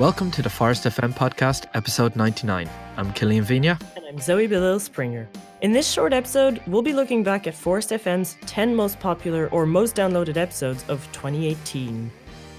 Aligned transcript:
Welcome 0.00 0.30
to 0.30 0.40
the 0.40 0.48
Phorest 0.48 0.88
FM 0.90 1.12
podcast, 1.12 1.66
episode 1.74 2.16
99. 2.16 2.70
I'm 2.96 3.12
Killian 3.12 3.44
Vigna. 3.44 3.78
And 3.96 4.06
I'm 4.06 4.18
Zoe 4.18 4.48
Belisle 4.48 4.80
Springer. 4.80 5.28
In 5.60 5.72
this 5.72 5.86
short 5.86 6.14
episode, 6.14 6.62
we'll 6.66 6.80
be 6.80 6.94
looking 6.94 7.22
back 7.22 7.46
at 7.46 7.52
Phorest 7.52 7.92
FM's 7.92 8.38
10 8.46 8.74
most 8.74 8.98
popular 8.98 9.48
or 9.48 9.66
most 9.66 9.96
downloaded 9.96 10.38
episodes 10.38 10.86
of 10.88 11.06
2018. 11.12 12.10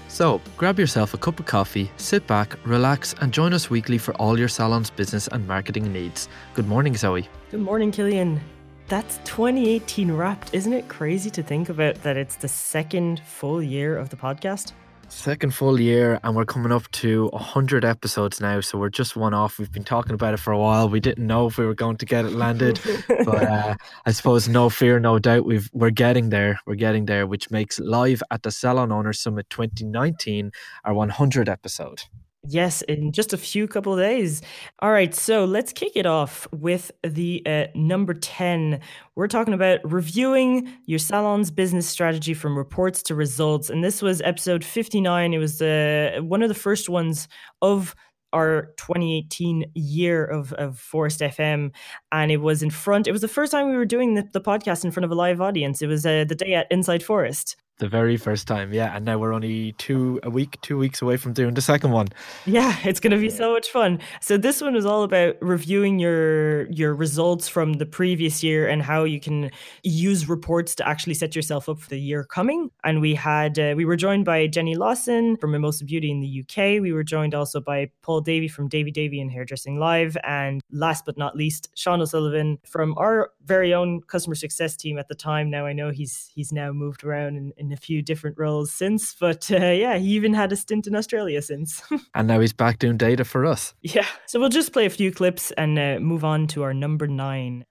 So, 0.06 0.40
grab 0.56 0.78
yourself 0.78 1.14
a 1.14 1.18
cup 1.18 1.40
of 1.40 1.46
coffee, 1.46 1.90
sit 1.96 2.24
back, 2.28 2.56
relax, 2.64 3.12
and 3.20 3.32
join 3.32 3.52
us 3.52 3.68
weekly 3.68 3.98
for 3.98 4.14
all 4.18 4.38
your 4.38 4.46
salon's 4.46 4.90
business 4.90 5.26
and 5.26 5.44
marketing 5.48 5.92
needs. 5.92 6.28
Good 6.54 6.68
morning, 6.68 6.96
Zoe. 6.96 7.28
Good 7.50 7.58
morning, 7.58 7.90
Killian. 7.90 8.40
That's 8.86 9.18
2018 9.24 10.12
wrapped. 10.12 10.54
Isn't 10.54 10.74
it 10.74 10.86
crazy 10.86 11.28
to 11.30 11.42
think 11.42 11.70
about 11.70 11.96
that 12.04 12.16
it's 12.16 12.36
the 12.36 12.46
second 12.46 13.20
full 13.26 13.60
year 13.60 13.98
of 13.98 14.10
the 14.10 14.16
podcast? 14.16 14.74
Second 15.12 15.54
full 15.54 15.78
year, 15.78 16.18
and 16.24 16.34
we're 16.34 16.46
coming 16.46 16.72
up 16.72 16.90
to 16.92 17.28
100 17.28 17.84
episodes 17.84 18.40
now. 18.40 18.60
So 18.60 18.78
we're 18.78 18.88
just 18.88 19.14
one 19.14 19.34
off. 19.34 19.58
We've 19.58 19.70
been 19.70 19.84
talking 19.84 20.14
about 20.14 20.34
it 20.34 20.38
for 20.38 20.52
a 20.52 20.58
while. 20.58 20.88
We 20.88 21.00
didn't 21.00 21.26
know 21.26 21.46
if 21.46 21.58
we 21.58 21.66
were 21.66 21.74
going 21.74 21.98
to 21.98 22.06
get 22.06 22.24
it 22.24 22.32
landed, 22.32 22.80
but 23.08 23.28
uh, 23.28 23.74
I 24.06 24.10
suppose 24.10 24.48
no 24.48 24.70
fear, 24.70 24.98
no 24.98 25.18
doubt. 25.20 25.44
We've 25.44 25.70
we're 25.74 25.90
getting 25.90 26.30
there. 26.30 26.58
We're 26.66 26.74
getting 26.76 27.04
there, 27.04 27.26
which 27.26 27.50
makes 27.50 27.78
live 27.78 28.22
at 28.30 28.42
the 28.42 28.50
Salon 28.50 28.90
Owners 28.90 29.20
Summit 29.20 29.48
2019 29.50 30.50
our 30.84 30.94
100 30.94 31.48
episode. 31.48 32.04
Yes, 32.44 32.82
in 32.82 33.12
just 33.12 33.32
a 33.32 33.38
few 33.38 33.68
couple 33.68 33.92
of 33.92 34.00
days. 34.00 34.42
All 34.80 34.90
right, 34.90 35.14
so 35.14 35.44
let's 35.44 35.72
kick 35.72 35.92
it 35.94 36.06
off 36.06 36.48
with 36.50 36.90
the 37.04 37.40
uh, 37.46 37.66
number 37.76 38.14
10. 38.14 38.80
We're 39.14 39.28
talking 39.28 39.54
about 39.54 39.78
reviewing 39.84 40.68
your 40.86 40.98
salon's 40.98 41.52
business 41.52 41.88
strategy 41.88 42.34
from 42.34 42.58
reports 42.58 43.00
to 43.04 43.14
results. 43.14 43.70
And 43.70 43.84
this 43.84 44.02
was 44.02 44.20
episode 44.22 44.64
59. 44.64 45.32
It 45.32 45.38
was 45.38 45.62
uh, 45.62 46.18
one 46.20 46.42
of 46.42 46.48
the 46.48 46.54
first 46.56 46.88
ones 46.88 47.28
of 47.60 47.94
our 48.32 48.72
2018 48.76 49.66
year 49.74 50.24
of, 50.24 50.52
of 50.54 50.80
Phorest 50.80 51.20
FM. 51.20 51.70
And 52.10 52.32
it 52.32 52.38
was 52.38 52.60
in 52.60 52.70
front, 52.70 53.06
it 53.06 53.12
was 53.12 53.20
the 53.20 53.28
first 53.28 53.52
time 53.52 53.70
we 53.70 53.76
were 53.76 53.84
doing 53.84 54.14
the, 54.14 54.28
the 54.32 54.40
podcast 54.40 54.84
in 54.84 54.90
front 54.90 55.04
of 55.04 55.12
a 55.12 55.14
live 55.14 55.40
audience. 55.40 55.80
It 55.80 55.86
was 55.86 56.04
uh, 56.04 56.24
the 56.26 56.34
day 56.34 56.54
at 56.54 56.66
Inside 56.72 57.02
Phorest. 57.02 57.54
The 57.82 57.88
very 57.88 58.16
first 58.16 58.46
time, 58.46 58.72
yeah. 58.72 58.94
And 58.94 59.04
now 59.04 59.18
we're 59.18 59.32
only 59.32 59.72
two 59.72 60.20
a 60.22 60.30
week, 60.30 60.56
two 60.60 60.78
weeks 60.78 61.02
away 61.02 61.16
from 61.16 61.32
doing 61.32 61.54
the 61.54 61.60
second 61.60 61.90
one. 61.90 62.06
Yeah, 62.46 62.76
it's 62.84 63.00
going 63.00 63.10
to 63.10 63.18
be 63.18 63.28
so 63.28 63.52
much 63.52 63.70
fun. 63.70 63.98
So 64.20 64.36
this 64.36 64.60
one 64.60 64.76
is 64.76 64.86
all 64.86 65.02
about 65.02 65.34
reviewing 65.40 65.98
your 65.98 66.70
your 66.70 66.94
results 66.94 67.48
from 67.48 67.72
the 67.72 67.84
previous 67.84 68.40
year 68.40 68.68
and 68.68 68.82
how 68.82 69.02
you 69.02 69.18
can 69.18 69.50
use 69.82 70.28
reports 70.28 70.76
to 70.76 70.86
actually 70.86 71.14
set 71.14 71.34
yourself 71.34 71.68
up 71.68 71.80
for 71.80 71.88
the 71.88 71.98
year 71.98 72.22
coming. 72.22 72.70
And 72.84 73.00
we 73.00 73.16
had 73.16 73.58
uh, 73.58 73.74
we 73.76 73.84
were 73.84 73.96
joined 73.96 74.26
by 74.26 74.46
Jenny 74.46 74.76
Lawson 74.76 75.36
from 75.38 75.50
Mimosa 75.50 75.84
Beauty 75.84 76.12
in 76.12 76.20
the 76.20 76.44
UK. 76.44 76.80
We 76.80 76.92
were 76.92 77.02
joined 77.02 77.34
also 77.34 77.60
by 77.60 77.90
Paul 78.02 78.20
Davy 78.20 78.46
from 78.46 78.68
Davy 78.68 78.92
Davy 78.92 79.20
and 79.20 79.28
Hairdressing 79.28 79.80
Live, 79.80 80.16
and 80.22 80.60
last 80.70 81.04
but 81.04 81.18
not 81.18 81.34
least, 81.34 81.68
Sean 81.74 82.00
O'Sullivan 82.00 82.60
from 82.64 82.94
our 82.96 83.32
very 83.44 83.74
own 83.74 84.02
customer 84.02 84.36
success 84.36 84.76
team 84.76 84.98
at 84.98 85.08
the 85.08 85.16
time. 85.16 85.50
Now 85.50 85.66
I 85.66 85.72
know 85.72 85.90
he's 85.90 86.30
he's 86.32 86.52
now 86.52 86.70
moved 86.70 87.02
around 87.02 87.52
in, 87.56 87.71
in 87.72 87.78
a 87.78 87.80
few 87.80 88.02
different 88.02 88.38
roles 88.38 88.70
since, 88.70 89.14
but 89.18 89.50
uh, 89.50 89.56
yeah, 89.56 89.96
he 89.96 90.08
even 90.08 90.34
had 90.34 90.52
a 90.52 90.56
stint 90.56 90.86
in 90.86 90.94
Australia 90.94 91.40
since. 91.40 91.82
and 92.14 92.28
now 92.28 92.38
he's 92.38 92.52
back 92.52 92.78
doing 92.78 92.98
data 92.98 93.24
for 93.24 93.46
us. 93.46 93.74
Yeah. 93.80 94.06
So 94.26 94.38
we'll 94.38 94.50
just 94.50 94.72
play 94.72 94.84
a 94.84 94.90
few 94.90 95.10
clips 95.10 95.50
and 95.52 95.78
uh, 95.78 95.98
move 96.00 96.24
on 96.24 96.46
to 96.48 96.62
our 96.62 96.74
number 96.74 97.06
nine. 97.06 97.64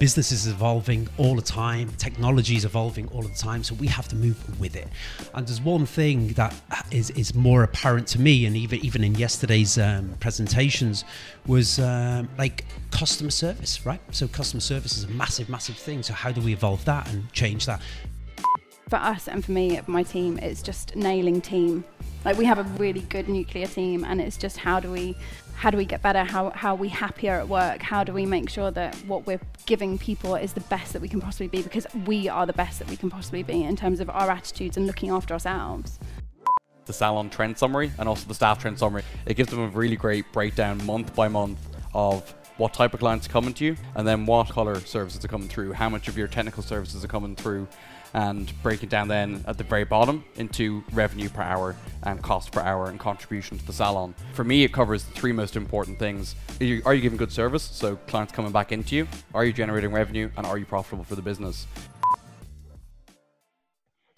Business 0.00 0.32
is 0.32 0.46
evolving 0.46 1.08
all 1.18 1.36
the 1.36 1.42
time, 1.42 1.90
technology 1.98 2.56
is 2.56 2.64
evolving 2.64 3.06
all 3.08 3.20
the 3.20 3.34
time, 3.34 3.62
so 3.62 3.74
we 3.74 3.86
have 3.86 4.08
to 4.08 4.16
move 4.16 4.58
with 4.58 4.74
it. 4.74 4.88
And 5.34 5.46
there's 5.46 5.60
one 5.60 5.84
thing 5.84 6.28
that 6.28 6.54
is, 6.90 7.10
is 7.10 7.34
more 7.34 7.64
apparent 7.64 8.08
to 8.08 8.18
me, 8.18 8.46
and 8.46 8.56
even 8.56 8.78
even 8.82 9.04
in 9.04 9.14
yesterday's 9.14 9.76
um, 9.76 10.14
presentations, 10.18 11.04
was 11.46 11.78
um, 11.78 12.30
like 12.38 12.64
customer 12.90 13.30
service, 13.30 13.84
right? 13.84 14.00
So 14.10 14.26
customer 14.26 14.62
service 14.62 14.96
is 14.96 15.04
a 15.04 15.08
massive, 15.08 15.50
massive 15.50 15.76
thing. 15.76 16.02
So 16.02 16.14
how 16.14 16.32
do 16.32 16.40
we 16.40 16.54
evolve 16.54 16.82
that 16.86 17.12
and 17.12 17.30
change 17.34 17.66
that? 17.66 17.82
For 18.90 18.96
us 18.96 19.28
and 19.28 19.44
for 19.44 19.52
me, 19.52 19.80
my 19.86 20.02
team, 20.02 20.36
it's 20.38 20.62
just 20.62 20.96
nailing 20.96 21.40
team. 21.40 21.84
Like 22.24 22.36
we 22.36 22.44
have 22.44 22.58
a 22.58 22.64
really 22.76 23.02
good 23.02 23.28
nuclear 23.28 23.68
team, 23.68 24.04
and 24.04 24.20
it's 24.20 24.36
just 24.36 24.56
how 24.56 24.80
do 24.80 24.90
we 24.90 25.16
how 25.54 25.70
do 25.70 25.76
we 25.76 25.84
get 25.84 26.02
better? 26.02 26.24
How, 26.24 26.50
how 26.50 26.72
are 26.72 26.76
we 26.76 26.88
happier 26.88 27.34
at 27.34 27.46
work? 27.46 27.82
How 27.82 28.02
do 28.02 28.12
we 28.12 28.26
make 28.26 28.48
sure 28.48 28.70
that 28.72 28.94
what 29.06 29.26
we're 29.26 29.40
giving 29.66 29.96
people 29.96 30.34
is 30.34 30.54
the 30.54 30.62
best 30.62 30.94
that 30.94 31.02
we 31.02 31.08
can 31.08 31.20
possibly 31.20 31.48
be? 31.48 31.62
Because 31.62 31.86
we 32.06 32.28
are 32.28 32.46
the 32.46 32.54
best 32.54 32.78
that 32.78 32.88
we 32.88 32.96
can 32.96 33.10
possibly 33.10 33.42
be 33.42 33.62
in 33.62 33.76
terms 33.76 34.00
of 34.00 34.08
our 34.08 34.30
attitudes 34.30 34.78
and 34.78 34.86
looking 34.86 35.10
after 35.10 35.34
ourselves. 35.34 36.00
The 36.86 36.94
salon 36.94 37.28
trend 37.28 37.58
summary 37.58 37.92
and 37.98 38.08
also 38.08 38.26
the 38.26 38.34
staff 38.34 38.58
trend 38.58 38.78
summary. 38.78 39.02
It 39.26 39.34
gives 39.34 39.50
them 39.50 39.60
a 39.60 39.68
really 39.68 39.96
great 39.96 40.32
breakdown 40.32 40.84
month 40.86 41.14
by 41.14 41.28
month 41.28 41.60
of 41.92 42.34
what 42.56 42.72
type 42.72 42.94
of 42.94 43.00
clients 43.00 43.26
are 43.26 43.30
coming 43.30 43.52
to 43.54 43.64
you 43.66 43.76
and 43.94 44.08
then 44.08 44.26
what 44.26 44.48
color 44.48 44.80
services 44.80 45.24
are 45.24 45.28
coming 45.28 45.48
through, 45.48 45.74
how 45.74 45.90
much 45.90 46.08
of 46.08 46.16
your 46.16 46.26
technical 46.26 46.62
services 46.62 47.04
are 47.04 47.08
coming 47.08 47.36
through, 47.36 47.68
and 48.14 48.52
break 48.62 48.82
it 48.82 48.88
down 48.88 49.08
then 49.08 49.44
at 49.46 49.58
the 49.58 49.64
very 49.64 49.84
bottom 49.84 50.24
into 50.36 50.82
revenue 50.92 51.28
per 51.28 51.42
hour 51.42 51.76
and 52.02 52.22
cost 52.22 52.52
per 52.52 52.60
hour 52.60 52.88
and 52.88 52.98
contribution 52.98 53.58
to 53.58 53.66
the 53.66 53.72
salon. 53.72 54.14
For 54.34 54.44
me, 54.44 54.64
it 54.64 54.72
covers 54.72 55.04
the 55.04 55.12
three 55.12 55.32
most 55.32 55.56
important 55.56 55.98
things. 55.98 56.34
Are 56.60 56.64
you, 56.64 56.82
are 56.84 56.94
you 56.94 57.02
giving 57.02 57.18
good 57.18 57.32
service, 57.32 57.62
so 57.62 57.96
clients 58.06 58.32
coming 58.32 58.52
back 58.52 58.72
into 58.72 58.96
you? 58.96 59.08
Are 59.34 59.44
you 59.44 59.52
generating 59.52 59.92
revenue? 59.92 60.30
And 60.36 60.46
are 60.46 60.58
you 60.58 60.66
profitable 60.66 61.04
for 61.04 61.14
the 61.14 61.22
business? 61.22 61.66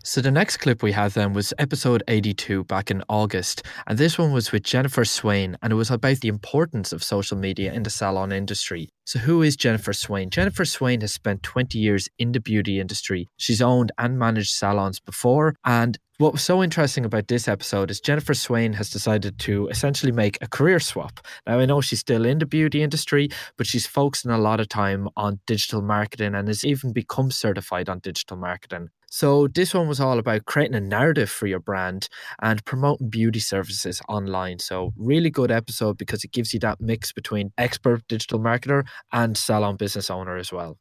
So 0.05 0.21
the 0.21 0.33
next 0.33 0.57
clip 0.57 0.83
we 0.83 0.91
had 0.91 1.13
then 1.13 1.33
was 1.33 1.55
episode 1.61 2.03
82 2.09 2.65
back 2.65 2.91
in 2.91 3.05
August, 3.09 3.63
and 3.87 3.97
this 3.97 4.19
one 4.19 4.33
was 4.33 4.51
with 4.51 4.65
Jennifer 4.65 5.05
Swain, 5.05 5.57
and 5.63 5.73
it 5.73 5.77
was 5.77 5.93
about 5.93 6.19
the 6.19 6.29
importance 6.29 6.93
of 6.93 7.05
social 7.05 7.39
media 7.39 7.73
in 7.73 7.85
the 7.85 7.91
salon 7.91 8.33
industry. 8.33 8.91
So 9.05 9.21
who 9.21 9.43
is 9.43 9.55
Jennifer 9.55 9.93
Swain? 9.93 10.29
Jennifer 10.29 10.65
Swain 10.65 11.03
has 11.03 11.15
spent 11.15 11.45
20 11.45 11.79
years 11.79 12.09
in 12.19 12.33
the 12.33 12.41
beauty 12.41 12.81
industry. 12.81 13.29
She's 13.37 13.63
owned 13.63 13.93
and 13.97 14.19
managed 14.19 14.51
salons 14.51 14.99
before, 14.99 15.55
and 15.65 15.97
what 16.19 16.33
was 16.33 16.43
so 16.43 16.65
interesting 16.65 17.05
about 17.05 17.29
this 17.29 17.47
episode 17.47 17.91
is 17.91 18.01
Jennifer 18.01 18.35
Swain 18.35 18.73
has 18.75 18.91
decided 18.91 19.39
to 19.41 19.69
essentially 19.69 20.13
make 20.13 20.37
a 20.41 20.49
career 20.49 20.81
swap. 20.81 21.21
Now, 21.47 21.61
I 21.61 21.67
know 21.67 21.81
she's 21.81 22.01
still 22.01 22.25
in 22.27 22.39
the 22.39 22.47
beauty 22.47 22.83
industry, 22.83 23.29
but 23.57 23.67
she's 23.67 23.87
focusing 23.87 24.31
a 24.31 24.39
lot 24.39 24.61
of 24.61 24.69
time 24.69 25.09
on 25.17 25.41
digital 25.47 25.81
marketing 25.81 26.35
and 26.35 26.49
has 26.49 26.65
even 26.65 26.93
become 26.93 27.31
certified 27.31 27.89
on 27.89 28.01
digital 28.01 28.37
marketing. 28.37 28.89
So, 29.15 29.47
this 29.47 29.75
one 29.75 29.89
was 29.89 30.01
all 30.01 30.19
about 30.19 30.47
creating 30.47 30.75
a 30.75 30.81
narrative 30.81 31.29
for 31.29 31.47
your 31.47 31.61
brand 31.61 32.09
and 32.41 32.65
promoting 32.65 33.11
beauty 33.11 33.41
services 33.41 34.01
online. 34.09 34.59
So, 34.59 34.95
really 34.97 35.29
good 35.29 35.51
episode 35.51 35.99
because 35.99 36.25
it 36.25 36.33
gives 36.33 36.55
you 36.55 36.61
that 36.61 36.81
mix 36.81 37.13
between 37.13 37.53
expert 37.59 38.09
digital 38.09 38.41
marketer 38.41 38.85
and 39.13 39.37
salon 39.37 39.77
business 39.77 40.09
owner 40.09 40.39
as 40.39 40.51
well. 40.51 40.79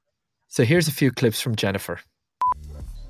So, 0.47 0.64
here's 0.64 0.88
a 0.88 0.94
few 0.94 1.12
clips 1.12 1.41
from 1.41 1.58
Jennifer. 1.58 2.00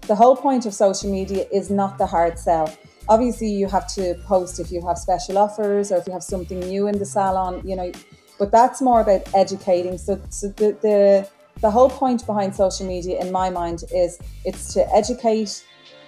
The 0.08 0.16
whole 0.16 0.36
point 0.36 0.66
of 0.66 0.74
social 0.74 1.12
media 1.12 1.46
is 1.54 1.70
not 1.70 2.00
the 2.00 2.08
hard 2.08 2.40
sell. 2.40 2.76
Obviously, 3.08 3.50
you 3.50 3.68
have 3.68 3.88
to 3.94 4.16
post 4.26 4.60
if 4.60 4.72
you 4.72 4.84
have 4.88 4.98
special 4.98 5.38
offers 5.38 5.92
or 5.92 5.98
if 5.98 6.08
you 6.08 6.14
have 6.14 6.24
something 6.24 6.62
new 6.62 6.88
in 6.88 6.98
the 6.98 7.06
salon, 7.06 7.62
you 7.64 7.76
know, 7.76 7.92
but 8.40 8.52
that's 8.52 8.82
more 8.82 9.02
about 9.02 9.22
educating. 9.36 10.00
So, 10.00 10.20
so 10.32 10.48
the, 10.48 10.76
the 10.82 11.30
the 11.62 11.70
whole 11.70 11.90
point 11.90 12.26
behind 12.26 12.56
social 12.56 12.88
media, 12.88 13.20
in 13.22 13.32
my 13.32 13.50
mind, 13.50 13.84
is 13.94 14.20
it's 14.46 14.74
to 14.74 14.96
educate, 14.96 15.64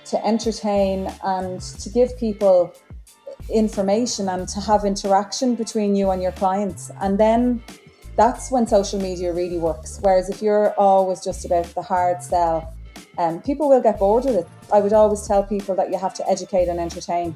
to 0.06 0.26
entertain, 0.26 1.12
and 1.24 1.62
to 1.62 1.90
give 1.90 2.18
people 2.18 2.74
information 3.50 4.30
and 4.30 4.48
to 4.48 4.60
have 4.60 4.86
interaction 4.86 5.56
between 5.56 5.96
you 5.96 6.12
and 6.12 6.22
your 6.22 6.32
clients. 6.34 6.92
And 7.02 7.20
then 7.20 7.64
that's 8.16 8.52
when 8.52 8.66
social 8.66 9.00
media 9.00 9.34
really 9.34 9.58
works. 9.58 10.00
Whereas 10.02 10.30
if 10.30 10.42
you're 10.42 10.74
always 10.74 11.24
just 11.24 11.46
about 11.46 11.66
the 11.76 11.82
hard 11.82 12.22
sell, 12.24 12.74
um, 13.18 13.42
people 13.42 13.70
will 13.70 13.82
get 13.82 14.00
bored 14.00 14.26
with 14.26 14.36
it. 14.36 14.48
I 14.72 14.80
would 14.80 14.94
always 14.94 15.28
tell 15.28 15.44
people 15.44 15.76
that 15.76 15.92
you 15.92 15.98
have 15.98 16.14
to 16.16 16.28
educate 16.28 16.68
and 16.68 16.80
entertain. 16.80 17.36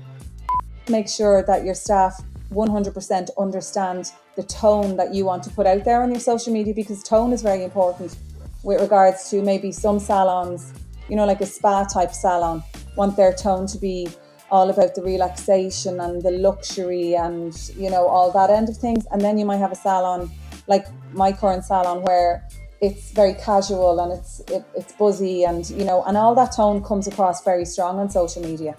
Make 0.89 1.07
sure 1.07 1.43
that 1.43 1.65
your 1.65 1.75
staff 1.75 2.19
100% 2.53 3.29
understand 3.37 4.11
the 4.35 4.43
tone 4.43 4.95
that 4.97 5.13
you 5.13 5.25
want 5.25 5.43
to 5.43 5.49
put 5.49 5.67
out 5.67 5.83
there 5.83 6.01
on 6.01 6.11
your 6.11 6.19
social 6.19 6.53
media 6.53 6.73
because 6.73 7.03
tone 7.03 7.33
is 7.33 7.41
very 7.41 7.63
important 7.63 8.15
with 8.63 8.81
regards 8.81 9.29
to 9.29 9.41
maybe 9.41 9.71
some 9.71 9.99
salons, 9.99 10.73
you 11.09 11.15
know, 11.15 11.25
like 11.25 11.41
a 11.41 11.45
spa 11.45 11.83
type 11.85 12.11
salon, 12.11 12.63
want 12.95 13.15
their 13.15 13.33
tone 13.33 13.67
to 13.67 13.77
be 13.77 14.07
all 14.49 14.69
about 14.69 14.95
the 14.95 15.01
relaxation 15.01 15.99
and 15.99 16.21
the 16.21 16.31
luxury 16.31 17.15
and, 17.15 17.69
you 17.75 17.89
know, 17.89 18.07
all 18.07 18.31
that 18.31 18.49
end 18.49 18.69
of 18.69 18.77
things. 18.77 19.05
And 19.11 19.21
then 19.21 19.37
you 19.37 19.45
might 19.45 19.57
have 19.57 19.71
a 19.71 19.75
salon 19.75 20.31
like 20.67 20.85
my 21.13 21.31
current 21.31 21.63
salon 21.65 22.01
where 22.03 22.47
it's 22.81 23.11
very 23.11 23.33
casual 23.33 23.99
and 23.99 24.13
it's 24.13 24.39
it, 24.51 24.63
it's 24.75 24.93
buzzy 24.93 25.43
and 25.43 25.69
you 25.71 25.83
know 25.83 26.03
and 26.03 26.15
all 26.15 26.35
that 26.35 26.51
tone 26.55 26.83
comes 26.83 27.07
across 27.07 27.43
very 27.43 27.65
strong 27.65 27.97
on 27.97 28.09
social 28.09 28.43
media 28.43 28.75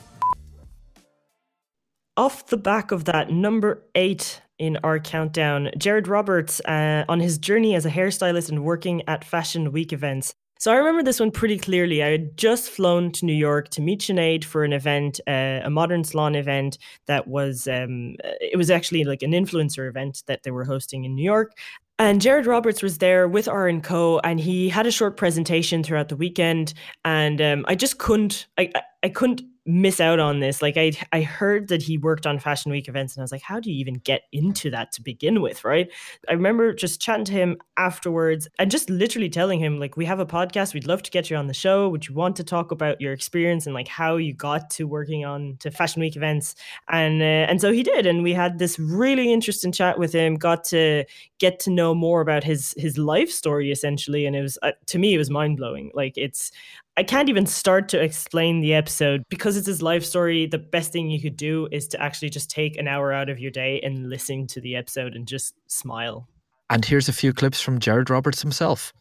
off 2.19 2.47
the 2.47 2.57
back 2.57 2.91
of 2.91 3.05
that, 3.05 3.31
number 3.31 3.85
eight 3.95 4.43
in 4.59 4.77
our 4.83 4.99
countdown, 4.99 5.71
Jared 5.79 6.09
Roberts 6.09 6.61
uh, 6.65 7.05
on 7.09 7.21
his 7.21 7.39
journey 7.39 7.77
as 7.77 7.87
a 7.87 7.91
hairstylist 7.91 8.49
and 8.49 8.65
working 8.65 9.03
at 9.09 9.25
Fashion 9.25 9.71
Week 9.71 9.93
events. 9.93 10.35
So 10.59 10.73
I 10.73 10.77
remember 10.77 11.05
this 11.05 11.21
one 11.21 11.31
pretty 11.31 11.57
clearly. 11.57 12.03
I 12.03 12.09
had 12.09 12.37
just 12.37 12.71
flown 12.71 13.13
to 13.13 13.25
New 13.25 13.33
York 13.33 13.69
to 13.69 13.81
meet 13.81 14.01
Sinead 14.01 14.43
for 14.43 14.65
an 14.65 14.73
event, 14.73 15.21
uh, 15.29 15.61
a 15.63 15.71
modern 15.71 16.03
salon 16.03 16.35
event 16.35 16.79
that 17.07 17.29
was, 17.29 17.69
um, 17.69 18.17
it 18.41 18.59
was 18.59 18.69
actually 18.69 19.05
like 19.05 19.23
an 19.23 19.31
influencer 19.31 19.89
event 19.89 20.25
that 20.27 20.43
they 20.43 20.51
were 20.51 20.65
hosting 20.65 21.05
in 21.05 21.15
New 21.15 21.23
York. 21.23 21.53
And 22.01 22.21
Jared 22.21 22.47
Roberts 22.47 22.83
was 22.83 22.99
there 22.99 23.29
with 23.29 23.47
R 23.47 23.69
and 23.69 23.83
Co, 23.83 24.19
and 24.21 24.41
he 24.41 24.69
had 24.69 24.87
a 24.87 24.91
short 24.93 25.17
presentation 25.17 25.85
throughout 25.85 26.09
the 26.09 26.17
weekend. 26.17 26.75
And 27.05 27.41
um, 27.41 27.65
I 27.69 27.77
just 27.77 27.99
couldn't, 27.99 28.49
I, 28.59 28.73
I 29.05 29.09
couldn't 29.09 29.43
miss 29.69 30.01
out 30.01 30.19
on 30.19 30.41
this. 30.41 30.63
Like 30.63 30.79
I 30.79 30.93
I 31.13 31.21
heard 31.21 31.69
that 31.69 31.83
he 31.83 31.99
worked 31.99 32.27
on 32.27 32.39
Fashion 32.39 32.73
Week 32.73 32.89
events 32.89 33.15
and 33.15 33.21
I 33.21 33.25
was 33.25 33.31
like, 33.31 33.43
how 33.43 33.61
do 33.61 33.71
you 33.71 33.79
even 33.79 33.95
get 33.97 34.23
into 34.33 34.71
that 34.71 34.93
to 34.93 35.03
begin 35.03 35.43
with, 35.43 35.63
right? 35.63 35.93
I 36.27 36.33
remember 36.33 36.73
just 36.73 37.03
chatting 37.03 37.27
to 37.27 37.33
him 37.33 37.59
afterwards 37.77 38.49
and 38.59 38.71
just 38.71 38.89
literally 38.89 39.29
telling 39.29 39.61
him 39.61 39.79
like 39.79 39.97
we 39.97 40.07
have 40.07 40.21
a 40.21 40.27
podcast, 40.27 40.73
we'd 40.73 40.87
love 40.87 41.03
to 41.03 41.11
get 41.11 41.29
you 41.29 41.37
on 41.37 41.49
the 41.49 41.55
show. 41.55 41.91
Would 41.91 42.09
you 42.09 42.15
want 42.15 42.35
to 42.37 42.45
talk 42.45 42.73
about 42.73 42.99
your 43.01 43.13
experience 43.13 43.67
and 43.67 43.75
like 43.75 43.89
how 43.89 44.17
you 44.17 44.33
got 44.33 44.71
to 44.71 44.87
working 44.89 45.27
on 45.27 45.59
to 45.61 45.71
Fashion 45.71 46.01
Week 46.01 46.17
events? 46.17 46.55
And 46.89 47.21
uh, 47.21 47.51
and 47.51 47.61
so 47.61 47.71
he 47.71 47.83
did 47.83 48.07
and 48.07 48.23
we 48.23 48.33
had 48.33 48.59
this 48.59 48.79
really 48.79 49.31
interesting 49.33 49.71
chat 49.71 49.99
with 49.99 50.15
him, 50.15 50.37
got 50.37 50.65
to 50.65 51.05
get 51.39 51.61
to 51.61 51.71
know 51.71 51.95
more 51.95 52.23
about 52.23 52.43
his 52.43 52.75
his 52.79 52.97
life 52.97 53.31
story 53.31 53.71
essentially 53.71 54.25
and 54.25 54.35
it 54.35 54.41
was 54.41 54.59
uh, 54.63 54.73
to 54.87 54.99
me 54.99 55.15
it 55.15 55.19
was 55.19 55.29
mind-blowing. 55.29 55.91
Like 55.93 56.15
it's 56.17 56.53
I 56.99 57.05
can't 57.05 57.29
even 57.29 57.47
start 57.47 57.89
to 57.91 58.03
explain 58.03 58.61
the 58.61 58.75
episode 58.75 59.23
because 59.29 59.57
it's 59.57 59.69
his 59.69 59.81
life 59.81 60.05
story. 60.05 60.47
The 60.47 60.59
best 60.59 60.91
thing 60.91 61.09
you 61.09 61.21
could 61.23 61.37
do 61.37 61.69
is 61.71 61.87
to 61.89 62.03
actually 62.03 62.29
just 62.29 62.51
take 62.51 62.77
an 62.77 62.89
hour 62.89 63.13
out 63.13 63.29
of 63.29 63.39
your 63.39 63.53
day 63.53 63.81
and 63.85 64.11
listen 64.11 64.49
to 64.49 64.61
the 64.61 64.75
episode 64.75 65.15
and 65.15 65.25
just 65.25 65.55
smile. 65.69 66.29
And 66.71 66.85
here's 66.85 67.09
a 67.09 67.13
few 67.13 67.33
clips 67.33 67.61
from 67.61 67.79
Jared 67.79 68.11
Roberts 68.11 68.43
himself. 68.43 68.93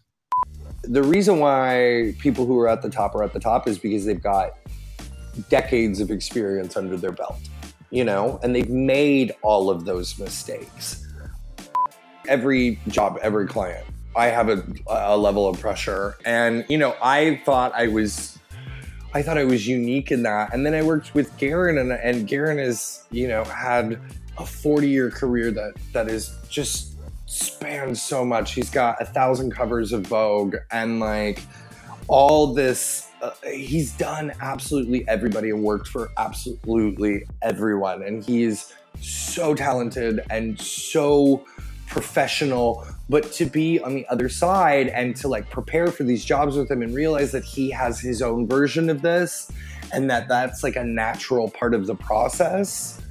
The 0.83 1.01
reason 1.01 1.39
why 1.39 2.13
people 2.19 2.45
who 2.45 2.59
are 2.59 2.67
at 2.67 2.83
the 2.83 2.89
top 2.91 3.15
are 3.15 3.23
at 3.23 3.33
the 3.33 3.39
top 3.39 3.67
is 3.67 3.79
because 3.79 4.05
they've 4.05 4.21
got 4.21 4.51
decades 5.49 5.99
of 5.99 6.11
experience 6.11 6.77
under 6.77 6.97
their 6.97 7.11
belt, 7.11 7.39
you 7.89 8.03
know, 8.03 8.39
and 8.43 8.55
they've 8.55 8.69
made 8.69 9.33
all 9.41 9.71
of 9.71 9.85
those 9.85 10.19
mistakes. 10.19 11.03
Every 12.27 12.79
job, 12.89 13.17
every 13.23 13.47
client 13.47 13.87
I 14.15 14.27
have 14.27 14.49
a, 14.49 14.63
a 14.87 15.17
level 15.17 15.47
of 15.47 15.59
pressure. 15.59 16.17
And, 16.25 16.65
you 16.69 16.77
know, 16.77 16.95
I 17.01 17.41
thought 17.45 17.73
I 17.75 17.87
was 17.87 18.37
I 19.13 19.21
thought 19.21 19.37
I 19.37 19.45
was 19.45 19.67
unique 19.67 20.11
in 20.11 20.23
that. 20.23 20.53
And 20.53 20.65
then 20.65 20.73
I 20.73 20.83
worked 20.83 21.15
with 21.15 21.35
Garren 21.37 21.79
and, 21.79 21.91
and 21.91 22.27
Garren 22.27 22.59
has, 22.59 23.03
you 23.09 23.27
know, 23.27 23.43
had 23.45 23.99
a 24.37 24.45
40 24.45 24.89
year 24.89 25.09
career 25.09 25.49
that 25.51 25.73
that 25.93 26.07
is 26.09 26.35
just 26.49 26.97
spans 27.25 28.01
so 28.01 28.25
much. 28.25 28.53
He's 28.53 28.69
got 28.69 29.01
a 29.01 29.05
thousand 29.05 29.51
covers 29.51 29.91
of 29.91 30.07
Vogue 30.07 30.55
and 30.71 30.99
like 30.99 31.41
all 32.07 32.53
this. 32.53 33.09
Uh, 33.21 33.31
he's 33.51 33.93
done 33.93 34.31
absolutely 34.41 35.07
everybody 35.07 35.49
and 35.49 35.63
worked 35.63 35.87
for 35.87 36.11
absolutely 36.17 37.23
everyone. 37.41 38.03
And 38.03 38.23
he's 38.23 38.73
so 39.01 39.55
talented 39.55 40.21
and 40.29 40.59
so 40.59 41.43
professional 41.87 42.85
but 43.09 43.31
to 43.33 43.45
be 43.45 43.79
on 43.79 43.95
the 43.95 44.05
other 44.07 44.29
side 44.29 44.87
and 44.89 45.15
to 45.15 45.27
like 45.27 45.49
prepare 45.49 45.87
for 45.87 46.03
these 46.03 46.25
jobs 46.25 46.57
with 46.57 46.69
him 46.69 46.81
and 46.81 46.93
realize 46.93 47.31
that 47.31 47.43
he 47.43 47.69
has 47.69 47.99
his 47.99 48.21
own 48.21 48.47
version 48.47 48.89
of 48.89 49.01
this 49.01 49.51
and 49.93 50.09
that 50.09 50.27
that's 50.27 50.63
like 50.63 50.75
a 50.75 50.83
natural 50.83 51.49
part 51.49 51.73
of 51.73 51.87
the 51.87 51.95
process 51.95 53.01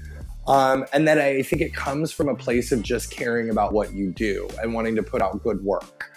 um, 0.47 0.85
and 0.93 1.09
that 1.09 1.19
i 1.19 1.43
think 1.43 1.63
it 1.63 1.75
comes 1.75 2.13
from 2.13 2.29
a 2.29 2.35
place 2.35 2.73
of 2.73 2.83
just 2.83 3.11
caring 3.11 3.51
about 3.51 3.73
what 3.73 3.93
you 3.93 4.13
do 4.13 4.49
and 4.61 4.75
wanting 4.75 4.95
to 4.95 5.03
put 5.03 5.23
out 5.23 5.43
good 5.43 5.63
work. 5.65 6.11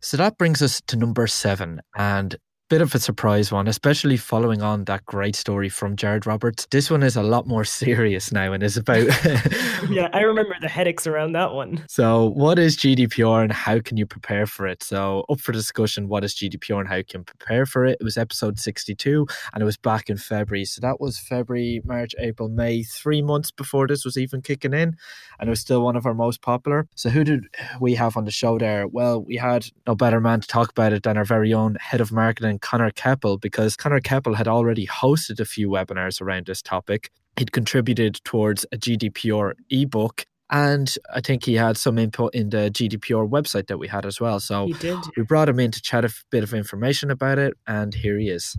So 0.00 0.16
that 0.16 0.36
brings 0.36 0.60
us 0.60 0.82
to 0.88 0.96
number 0.96 1.28
seven 1.28 1.80
and 1.96 2.36
bit 2.72 2.80
of 2.80 2.94
a 2.94 2.98
surprise 2.98 3.52
one, 3.52 3.68
especially 3.68 4.16
following 4.16 4.62
on 4.62 4.84
that 4.84 5.04
great 5.04 5.36
story 5.36 5.68
from 5.68 5.94
Jared 5.94 6.24
Roberts. 6.24 6.66
This 6.70 6.90
one 6.90 7.02
is 7.02 7.16
a 7.16 7.22
lot 7.22 7.46
more 7.46 7.64
serious 7.82 8.32
now 8.32 8.54
and 8.54 8.62
is 8.62 8.78
about. 8.78 9.08
yeah, 9.90 10.08
I 10.14 10.20
remember 10.20 10.56
the 10.58 10.70
headaches 10.70 11.06
around 11.06 11.32
that 11.32 11.52
one. 11.52 11.84
So, 11.86 12.30
what 12.30 12.58
is 12.58 12.78
GDPR 12.78 13.42
and 13.42 13.52
how 13.52 13.78
can 13.80 13.98
you 13.98 14.06
prepare 14.06 14.46
for 14.46 14.66
it? 14.66 14.82
So, 14.82 15.26
up 15.28 15.38
for 15.38 15.52
discussion, 15.52 16.08
what 16.08 16.24
is 16.24 16.34
GDPR 16.34 16.80
and 16.80 16.88
how 16.88 16.94
you 16.94 17.04
can 17.04 17.24
prepare 17.24 17.66
for 17.66 17.84
it? 17.84 17.98
It 18.00 18.04
was 18.04 18.16
episode 18.16 18.58
62 18.58 19.26
and 19.52 19.60
it 19.60 19.66
was 19.66 19.76
back 19.76 20.08
in 20.08 20.16
February. 20.16 20.64
So, 20.64 20.80
that 20.80 20.98
was 20.98 21.18
February, 21.18 21.82
March, 21.84 22.14
April, 22.18 22.48
May, 22.48 22.84
three 22.84 23.20
months 23.20 23.50
before 23.50 23.86
this 23.86 24.02
was 24.02 24.16
even 24.16 24.40
kicking 24.40 24.72
in. 24.72 24.96
And 25.38 25.48
it 25.48 25.50
was 25.50 25.60
still 25.60 25.82
one 25.82 25.96
of 25.96 26.06
our 26.06 26.14
most 26.14 26.40
popular. 26.40 26.88
So, 26.94 27.10
who 27.10 27.22
did 27.22 27.44
we 27.82 27.96
have 27.96 28.16
on 28.16 28.24
the 28.24 28.30
show 28.30 28.56
there? 28.56 28.88
Well, 28.88 29.22
we 29.22 29.36
had 29.36 29.66
no 29.86 29.94
better 29.94 30.22
man 30.22 30.40
to 30.40 30.48
talk 30.48 30.70
about 30.70 30.94
it 30.94 31.02
than 31.02 31.18
our 31.18 31.26
very 31.26 31.52
own 31.52 31.74
head 31.74 32.00
of 32.00 32.10
marketing 32.10 32.60
Connor 32.62 32.90
Keppel 32.90 33.36
because 33.36 33.76
Connor 33.76 34.00
Keppel 34.00 34.34
had 34.34 34.48
already 34.48 34.86
hosted 34.86 35.38
a 35.40 35.44
few 35.44 35.68
webinars 35.68 36.20
around 36.22 36.46
this 36.46 36.62
topic. 36.62 37.10
He'd 37.36 37.52
contributed 37.52 38.20
towards 38.24 38.64
a 38.72 38.78
GDPR 38.78 39.52
ebook 39.70 40.24
and 40.52 40.94
I 41.12 41.22
think 41.22 41.44
he 41.44 41.54
had 41.54 41.78
some 41.78 41.98
input 41.98 42.34
in 42.34 42.50
the 42.50 42.70
GDPR 42.70 43.28
website 43.28 43.68
that 43.68 43.78
we 43.78 43.88
had 43.88 44.04
as 44.04 44.20
well. 44.20 44.38
So 44.38 44.68
we 45.16 45.22
brought 45.22 45.48
him 45.48 45.58
in 45.58 45.70
to 45.70 45.80
chat 45.80 46.04
a 46.04 46.12
bit 46.30 46.44
of 46.44 46.52
information 46.52 47.10
about 47.10 47.38
it, 47.38 47.54
and 47.66 47.94
here 47.94 48.18
he 48.18 48.28
is. 48.28 48.56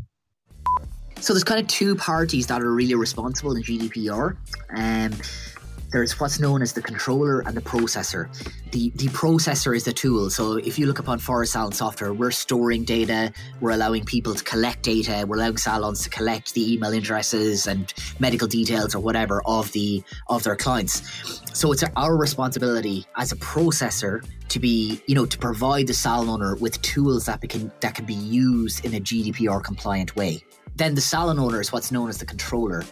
So 1.19 1.33
there's 1.33 1.43
kind 1.43 1.61
of 1.61 1.67
two 1.67 1.95
parties 1.95 2.47
that 2.47 2.63
are 2.63 2.71
really 2.71 2.95
responsible 2.95 3.55
in 3.55 3.61
GDPR. 3.61 4.35
Um, 4.75 5.11
there's 5.93 6.19
what's 6.19 6.39
known 6.39 6.63
as 6.63 6.73
the 6.73 6.81
controller 6.81 7.41
and 7.41 7.55
the 7.55 7.61
processor. 7.61 8.27
The 8.71 8.89
the 8.95 9.07
processor 9.09 9.75
is 9.75 9.83
the 9.83 9.93
tool. 9.93 10.31
So 10.31 10.57
if 10.57 10.79
you 10.79 10.87
look 10.87 10.97
upon 10.97 11.19
Phorest 11.19 11.53
Salon 11.53 11.71
software, 11.71 12.11
we're 12.11 12.31
storing 12.31 12.83
data, 12.83 13.31
we're 13.61 13.71
allowing 13.71 14.03
people 14.03 14.33
to 14.33 14.43
collect 14.43 14.81
data, 14.81 15.23
we're 15.27 15.37
allowing 15.37 15.57
salons 15.57 16.01
to 16.03 16.09
collect 16.09 16.55
the 16.55 16.73
email 16.73 16.91
addresses 16.91 17.67
and 17.67 17.93
medical 18.19 18.47
details 18.47 18.95
or 18.95 18.99
whatever 18.99 19.43
of 19.45 19.71
the 19.71 20.03
of 20.27 20.41
their 20.43 20.55
clients. 20.55 21.03
So 21.53 21.71
it's 21.71 21.83
our 21.95 22.17
responsibility 22.17 23.05
as 23.15 23.31
a 23.31 23.35
processor 23.35 24.25
to 24.49 24.59
be, 24.59 24.99
you 25.05 25.13
know, 25.13 25.27
to 25.27 25.37
provide 25.37 25.85
the 25.85 25.93
salon 25.93 26.27
owner 26.27 26.55
with 26.55 26.81
tools 26.81 27.27
that 27.27 27.47
can 27.47 27.71
that 27.81 27.93
can 27.93 28.05
be 28.05 28.15
used 28.15 28.83
in 28.83 28.95
a 28.95 28.99
GDPR 28.99 29.63
compliant 29.63 30.15
way. 30.15 30.43
Then 30.75 30.95
the 30.95 31.01
salon 31.01 31.37
owner 31.37 31.61
is 31.61 31.71
what's 31.71 31.91
known 31.91 32.09
as 32.09 32.17
the 32.17 32.25
controller. 32.25 32.83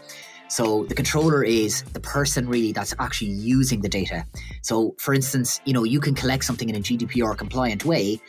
So 0.52 0.84
the 0.84 0.96
controller 0.96 1.46
is 1.46 1.84
the 1.94 2.02
person 2.02 2.46
really 2.46 2.74
that's 2.74 2.94
actually 3.00 3.32
using 3.32 3.80
the 3.80 3.88
data. 3.88 4.26
So 4.62 4.94
for 5.00 5.14
instance, 5.14 5.62
you 5.64 5.72
know, 5.72 5.86
you 5.86 6.02
can 6.02 6.14
collect 6.14 6.44
something 6.44 6.68
in 6.68 6.76
a 6.76 6.80
GDPR 6.80 7.38
compliant 7.38 7.86
way, 7.86 8.20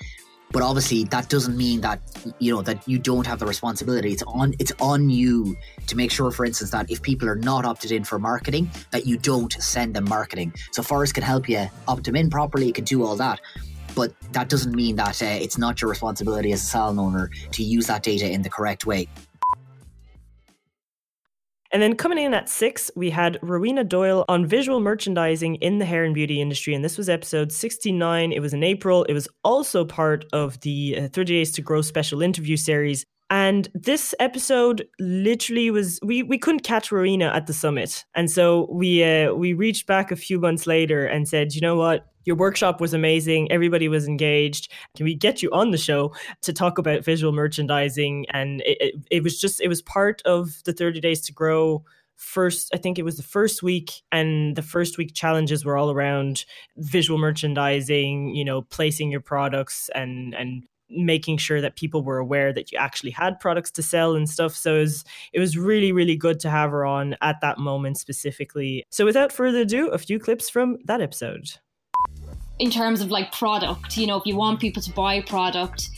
but 0.53 0.63
obviously 0.63 1.03
that 1.05 1.29
doesn't 1.29 1.57
mean 1.57 1.81
that 1.81 2.01
you 2.39 2.55
know 2.55 2.63
that 2.63 2.87
you 2.87 3.01
don't 3.01 3.27
have 3.27 3.41
the 3.41 3.47
responsibility. 3.47 4.13
It's 4.13 4.23
on 4.23 4.55
it's 4.61 4.71
on 4.81 5.11
you 5.11 5.57
to 5.89 5.97
make 5.97 6.13
sure, 6.13 6.31
for 6.31 6.45
instance, 6.45 6.71
that 6.71 6.89
if 6.89 7.03
people 7.03 7.29
are 7.29 7.35
not 7.35 7.65
opted 7.65 7.91
in 7.91 8.05
for 8.05 8.21
marketing, 8.21 8.71
that 8.93 9.05
you 9.05 9.19
don't 9.19 9.53
send 9.55 9.97
them 9.97 10.05
marketing. 10.05 10.55
So 10.71 10.81
Phorest 10.81 11.15
can 11.15 11.25
help 11.25 11.49
you 11.49 11.67
opt 11.89 12.05
them 12.05 12.15
in 12.15 12.31
properly, 12.31 12.69
it 12.69 12.77
can 12.77 12.85
do 12.85 13.05
all 13.05 13.17
that. 13.17 13.41
But 13.97 14.15
that 14.31 14.49
doesn't 14.49 14.77
mean 14.77 14.95
that 14.95 15.21
uh, 15.21 15.27
it's 15.27 15.59
not 15.59 15.83
your 15.83 15.91
responsibility 15.91 16.53
as 16.53 16.63
a 16.63 16.67
salon 16.67 17.01
owner 17.01 17.31
to 17.51 17.65
use 17.65 17.89
that 17.89 18.05
data 18.05 18.31
in 18.31 18.43
the 18.43 18.49
correct 18.49 18.87
way. 18.87 19.09
And 21.73 21.81
then 21.81 21.97
coming 21.97 22.19
in 22.19 22.35
at 22.35 22.51
six, 22.51 22.91
we 22.95 23.09
had 23.09 23.39
Rowena 23.41 23.83
Doyle 23.83 24.27
on 24.29 24.45
visual 24.45 24.79
merchandising 24.79 25.55
in 25.57 25.79
the 25.79 25.87
hair 25.87 26.05
and 26.05 26.15
beauty 26.15 26.41
industry. 26.41 26.75
And 26.75 26.85
this 26.85 26.99
was 26.99 27.09
episode 27.09 27.51
69. 27.51 28.31
It 28.31 28.41
was 28.41 28.53
in 28.53 28.63
April. 28.63 29.05
It 29.05 29.15
was 29.15 29.27
also 29.43 29.83
part 29.85 30.27
of 30.35 30.61
the 30.61 30.99
uh, 30.99 31.09
30 31.09 31.33
Days 31.33 31.53
to 31.53 31.63
Grow 31.63 31.81
special 31.81 32.21
interview 32.21 32.59
series. 32.59 33.07
And 33.31 33.71
this 33.75 34.15
episode 34.21 34.87
literally 35.01 35.71
was 35.71 35.99
we 36.03 36.23
we 36.23 36.37
couldn't 36.37 36.65
catch 36.65 36.93
Rowena 36.93 37.29
at 37.29 37.47
the 37.47 37.55
summit, 37.55 38.05
and 38.15 38.31
so 38.31 38.69
we 38.71 39.03
uh, 39.03 39.33
we 39.33 39.55
reached 39.55 39.87
back 39.87 40.13
a 40.13 40.17
few 40.17 40.39
months 40.39 40.67
later 40.67 41.07
and 41.07 41.27
said, 41.27 41.55
you 41.55 41.63
know 41.63 41.77
what, 41.77 42.12
your 42.25 42.37
workshop 42.37 42.81
was 42.81 42.95
amazing. 42.95 43.51
Everybody 43.51 43.89
was 43.89 44.07
engaged. 44.07 44.73
Can 44.97 45.05
we 45.05 45.15
get 45.15 45.43
you 45.43 45.51
on 45.53 45.71
the 45.71 45.79
show 45.79 46.13
to 46.43 46.53
talk 46.53 46.79
about 46.79 47.05
visual 47.05 47.33
merchandising? 47.33 48.27
And 48.31 48.61
it, 48.63 48.79
it, 48.81 48.95
it 49.11 49.23
was 49.23 49.41
just, 49.41 49.61
it 49.61 49.69
was 49.69 49.83
part 49.83 50.23
of 50.25 50.63
the 50.65 50.73
30 50.73 51.01
Days 51.01 51.21
to 51.23 51.33
Grow 51.33 51.85
first 52.23 52.71
i 52.73 52.77
think 52.77 52.99
it 52.99 53.05
was 53.05 53.17
the 53.17 53.23
first 53.23 53.65
week 53.65 54.03
and 54.13 54.55
the 54.55 54.63
first 54.63 54.97
week 54.97 55.13
challenges 55.13 55.65
were 55.65 55.77
all 55.77 55.91
around 55.91 56.45
visual 56.77 57.19
merchandising 57.19 58.33
you 58.33 58.45
know 58.45 58.63
placing 58.63 59.11
your 59.11 59.21
products 59.21 59.91
and 59.95 60.33
and 60.35 60.63
making 60.89 61.39
sure 61.39 61.61
that 61.61 61.75
people 61.75 62.05
were 62.05 62.19
aware 62.19 62.53
that 62.53 62.71
you 62.71 62.79
actually 62.79 63.11
had 63.11 63.41
products 63.41 63.71
to 63.71 63.83
sell 63.83 64.15
and 64.15 64.29
stuff 64.29 64.55
so 64.55 64.77
it 64.77 64.81
was, 64.81 65.05
it 65.33 65.41
was 65.41 65.59
really 65.59 65.91
really 65.91 66.17
good 66.17 66.39
to 66.39 66.49
have 66.49 66.71
her 66.71 66.85
on 66.85 67.17
at 67.23 67.41
that 67.41 67.59
moment 67.59 67.99
specifically 67.99 68.85
so 68.91 69.05
without 69.05 69.33
further 69.33 69.63
ado 69.63 69.89
a 69.89 69.99
few 69.99 70.19
clips 70.21 70.49
from 70.49 70.77
that 70.85 71.01
episode 71.01 71.49
in 72.63 72.71
terms 72.71 73.01
of 73.01 73.11
like 73.11 73.33
product, 73.33 73.97
you 73.97 74.07
know, 74.07 74.17
if 74.17 74.25
you 74.25 74.37
want 74.37 74.61
people 74.61 74.81
to 74.83 74.93
buy 74.93 75.21
product, 75.21 75.91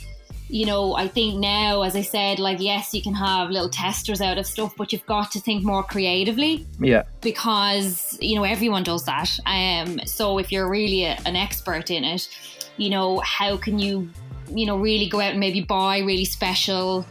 you 0.48 0.64
know, 0.64 0.94
I 0.94 1.08
think 1.08 1.38
now, 1.38 1.82
as 1.82 1.94
I 1.94 2.02
said, 2.02 2.38
like, 2.38 2.58
yes, 2.60 2.94
you 2.94 3.02
can 3.02 3.14
have 3.14 3.50
little 3.50 3.68
testers 3.68 4.20
out 4.20 4.38
of 4.38 4.46
stuff, 4.46 4.72
but 4.76 4.92
you've 4.92 5.04
got 5.06 5.30
to 5.32 5.40
think 5.40 5.62
more 5.62 5.82
creatively. 5.82 6.66
Yeah. 6.78 7.02
Because, 7.20 8.16
you 8.20 8.36
know, 8.36 8.44
everyone 8.44 8.82
does 8.82 9.04
that. 9.04 9.30
Um, 9.46 10.00
so 10.06 10.38
if 10.38 10.50
you're 10.52 10.68
really 10.68 11.04
a, 11.04 11.18
an 11.26 11.36
expert 11.36 11.90
in 11.90 12.04
it, 12.04 12.28
you 12.78 12.88
know, 12.88 13.20
how 13.20 13.56
can 13.56 13.78
you 13.78 14.08
you 14.50 14.66
know, 14.66 14.76
really 14.76 15.08
go 15.08 15.20
out 15.20 15.30
and 15.30 15.40
maybe 15.40 15.60
buy 15.60 15.98
really 15.98 16.24
special 16.24 17.04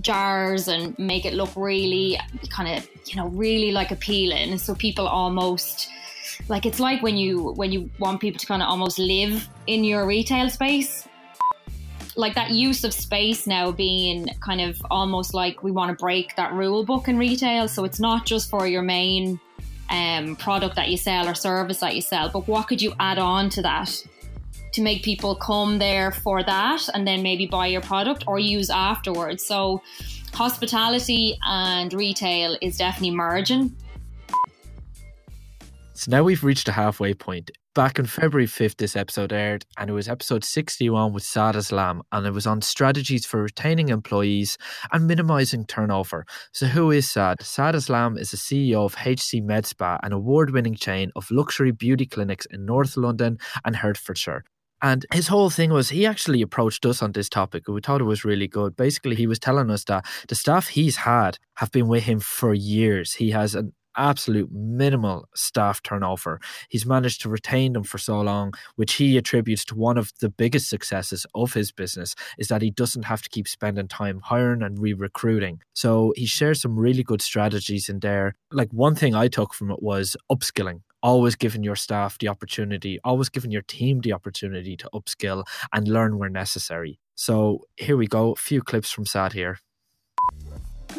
jars 0.00 0.68
and 0.68 0.98
make 0.98 1.24
it 1.24 1.34
look 1.34 1.50
really 1.56 2.18
kind 2.50 2.76
of, 2.76 2.88
you 3.06 3.16
know, 3.16 3.28
really 3.28 3.70
like 3.70 3.90
appealing. 3.90 4.58
So 4.58 4.74
people 4.74 5.06
almost 5.06 5.88
like 6.48 6.66
it's 6.66 6.80
like 6.80 7.02
when 7.02 7.16
you 7.16 7.52
when 7.52 7.72
you 7.72 7.90
want 7.98 8.20
people 8.20 8.38
to 8.38 8.46
kind 8.46 8.62
of 8.62 8.68
almost 8.68 8.98
live 8.98 9.48
in 9.66 9.84
your 9.84 10.06
retail 10.06 10.50
space. 10.50 11.06
Like 12.16 12.34
that 12.34 12.50
use 12.50 12.82
of 12.84 12.92
space 12.92 13.46
now 13.46 13.70
being 13.70 14.28
kind 14.40 14.60
of 14.60 14.80
almost 14.90 15.32
like 15.32 15.62
we 15.62 15.70
want 15.70 15.96
to 15.96 16.02
break 16.02 16.34
that 16.36 16.52
rule 16.52 16.84
book 16.84 17.08
in 17.08 17.16
retail. 17.16 17.68
So 17.68 17.84
it's 17.84 18.00
not 18.00 18.26
just 18.26 18.50
for 18.50 18.66
your 18.66 18.82
main 18.82 19.40
um, 19.90 20.36
product 20.36 20.76
that 20.76 20.88
you 20.88 20.96
sell 20.96 21.28
or 21.28 21.34
service 21.34 21.80
that 21.80 21.96
you 21.96 22.00
sell 22.00 22.28
but 22.28 22.46
what 22.46 22.68
could 22.68 22.80
you 22.80 22.94
add 23.00 23.18
on 23.18 23.50
to 23.50 23.62
that 23.62 23.90
to 24.72 24.82
make 24.82 25.02
people 25.02 25.34
come 25.34 25.80
there 25.80 26.12
for 26.12 26.44
that 26.44 26.88
and 26.94 27.04
then 27.06 27.24
maybe 27.24 27.44
buy 27.44 27.66
your 27.66 27.80
product 27.80 28.24
or 28.26 28.38
use 28.38 28.70
afterwards? 28.70 29.44
So 29.44 29.82
hospitality 30.32 31.36
and 31.44 31.92
retail 31.92 32.56
is 32.62 32.76
definitely 32.76 33.10
merging 33.10 33.74
so 36.00 36.10
now 36.10 36.22
we've 36.22 36.42
reached 36.42 36.66
a 36.66 36.72
halfway 36.72 37.12
point. 37.12 37.50
Back 37.74 37.98
on 37.98 38.06
February 38.06 38.46
5th, 38.46 38.78
this 38.78 38.96
episode 38.96 39.34
aired, 39.34 39.66
and 39.76 39.90
it 39.90 39.92
was 39.92 40.08
episode 40.08 40.44
61 40.44 41.12
with 41.12 41.22
Saad 41.22 41.56
Islam, 41.56 42.00
and 42.10 42.26
it 42.26 42.30
was 42.30 42.46
on 42.46 42.62
strategies 42.62 43.26
for 43.26 43.42
retaining 43.42 43.90
employees 43.90 44.56
and 44.92 45.06
minimizing 45.06 45.66
turnover. 45.66 46.24
So, 46.52 46.68
who 46.68 46.90
is 46.90 47.10
Saad? 47.10 47.42
Saad 47.42 47.74
Islam 47.74 48.16
is 48.16 48.30
the 48.30 48.38
CEO 48.38 48.86
of 48.86 48.94
HC 48.94 49.42
Med 49.44 49.66
Spa, 49.66 49.98
an 50.02 50.14
award 50.14 50.52
winning 50.52 50.74
chain 50.74 51.12
of 51.16 51.30
luxury 51.30 51.70
beauty 51.70 52.06
clinics 52.06 52.46
in 52.46 52.64
North 52.64 52.96
London 52.96 53.36
and 53.62 53.76
Hertfordshire. 53.76 54.42
And 54.80 55.04
his 55.12 55.28
whole 55.28 55.50
thing 55.50 55.70
was 55.70 55.90
he 55.90 56.06
actually 56.06 56.40
approached 56.40 56.86
us 56.86 57.02
on 57.02 57.12
this 57.12 57.28
topic. 57.28 57.68
We 57.68 57.82
thought 57.82 58.00
it 58.00 58.04
was 58.04 58.24
really 58.24 58.48
good. 58.48 58.74
Basically, 58.74 59.16
he 59.16 59.26
was 59.26 59.38
telling 59.38 59.70
us 59.70 59.84
that 59.84 60.06
the 60.28 60.34
staff 60.34 60.68
he's 60.68 60.96
had 60.96 61.38
have 61.56 61.70
been 61.70 61.88
with 61.88 62.04
him 62.04 62.20
for 62.20 62.54
years. 62.54 63.12
He 63.12 63.32
has 63.32 63.54
an 63.54 63.74
absolute 64.00 64.50
minimal 64.50 65.28
staff 65.34 65.82
turnover. 65.82 66.40
He's 66.68 66.86
managed 66.86 67.20
to 67.22 67.28
retain 67.28 67.74
them 67.74 67.84
for 67.84 67.98
so 67.98 68.20
long, 68.20 68.54
which 68.76 68.94
he 68.94 69.16
attributes 69.16 69.64
to 69.66 69.74
one 69.74 69.98
of 69.98 70.10
the 70.20 70.30
biggest 70.30 70.68
successes 70.68 71.26
of 71.34 71.52
his 71.52 71.70
business 71.70 72.14
is 72.38 72.48
that 72.48 72.62
he 72.62 72.70
doesn't 72.70 73.04
have 73.04 73.22
to 73.22 73.28
keep 73.28 73.46
spending 73.46 73.88
time 73.88 74.20
hiring 74.24 74.62
and 74.62 74.78
re-recruiting. 74.78 75.60
So 75.74 76.12
he 76.16 76.26
shares 76.26 76.62
some 76.62 76.78
really 76.78 77.02
good 77.02 77.22
strategies 77.22 77.88
in 77.88 78.00
there. 78.00 78.34
Like 78.50 78.72
one 78.72 78.94
thing 78.94 79.14
I 79.14 79.28
took 79.28 79.54
from 79.54 79.70
it 79.70 79.82
was 79.82 80.16
upskilling 80.32 80.80
always 81.02 81.34
giving 81.34 81.62
your 81.62 81.76
staff 81.76 82.18
the 82.18 82.28
opportunity, 82.28 82.98
always 83.04 83.30
giving 83.30 83.50
your 83.50 83.62
team 83.62 84.00
the 84.00 84.12
opportunity 84.12 84.76
to 84.76 84.88
upskill 84.92 85.46
and 85.72 85.88
learn 85.88 86.18
where 86.18 86.28
necessary. 86.28 86.98
So 87.14 87.62
here 87.76 87.96
we 87.96 88.06
go, 88.06 88.32
a 88.32 88.36
few 88.36 88.62
clips 88.62 88.90
from 88.90 89.06
Saad 89.06 89.32
here. 89.32 89.58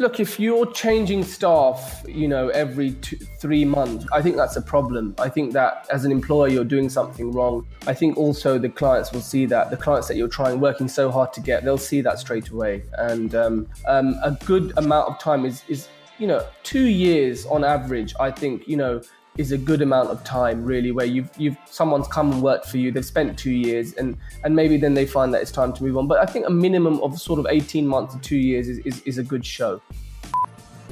Look, 0.01 0.19
if 0.19 0.39
you're 0.39 0.65
changing 0.71 1.23
staff, 1.23 2.03
you 2.07 2.27
know, 2.27 2.47
every 2.47 2.93
two, 2.93 3.17
three 3.17 3.63
months, 3.63 4.07
I 4.11 4.19
think 4.19 4.35
that's 4.35 4.55
a 4.55 4.61
problem. 4.61 5.13
I 5.19 5.29
think 5.29 5.53
that 5.53 5.85
as 5.91 6.05
an 6.05 6.11
employer, 6.11 6.47
you're 6.47 6.63
doing 6.63 6.89
something 6.89 7.31
wrong. 7.31 7.67
I 7.85 7.93
think 7.93 8.17
also 8.17 8.57
the 8.57 8.67
clients 8.67 9.11
will 9.11 9.21
see 9.21 9.45
that. 9.45 9.69
The 9.69 9.77
clients 9.77 10.07
that 10.07 10.17
you're 10.17 10.27
trying, 10.27 10.59
working 10.59 10.87
so 10.87 11.11
hard 11.11 11.33
to 11.33 11.39
get, 11.39 11.63
they'll 11.63 11.77
see 11.77 12.01
that 12.01 12.17
straight 12.17 12.49
away. 12.49 12.81
And 12.97 13.35
um, 13.35 13.67
um, 13.85 14.15
a 14.23 14.31
good 14.43 14.75
amount 14.77 15.07
of 15.07 15.19
time 15.19 15.45
is, 15.45 15.61
is, 15.67 15.87
you 16.17 16.25
know, 16.25 16.47
two 16.63 16.87
years 16.87 17.45
on 17.45 17.63
average. 17.63 18.15
I 18.19 18.31
think, 18.31 18.67
you 18.67 18.77
know, 18.77 19.03
is 19.41 19.51
a 19.51 19.57
good 19.57 19.81
amount 19.81 20.09
of 20.09 20.23
time 20.23 20.63
really 20.63 20.91
where 20.91 21.05
you've 21.05 21.29
you've 21.37 21.57
someone's 21.65 22.07
come 22.07 22.31
and 22.31 22.41
worked 22.41 22.67
for 22.67 22.77
you 22.77 22.91
they've 22.91 23.11
spent 23.15 23.37
two 23.37 23.51
years 23.51 23.93
and 23.95 24.15
and 24.43 24.55
maybe 24.55 24.77
then 24.77 24.93
they 24.93 25.05
find 25.05 25.33
that 25.33 25.41
it's 25.41 25.51
time 25.51 25.73
to 25.73 25.83
move 25.83 25.97
on. 25.97 26.07
But 26.07 26.19
i 26.19 26.25
think 26.31 26.45
a 26.47 26.49
minimum 26.49 27.01
of 27.01 27.19
sort 27.19 27.39
of 27.39 27.47
18 27.49 27.85
months 27.87 28.13
to 28.13 28.21
two 28.21 28.37
years 28.37 28.69
is, 28.69 28.77
is, 28.79 29.01
is 29.01 29.17
a 29.17 29.23
good 29.23 29.45
show. 29.45 29.81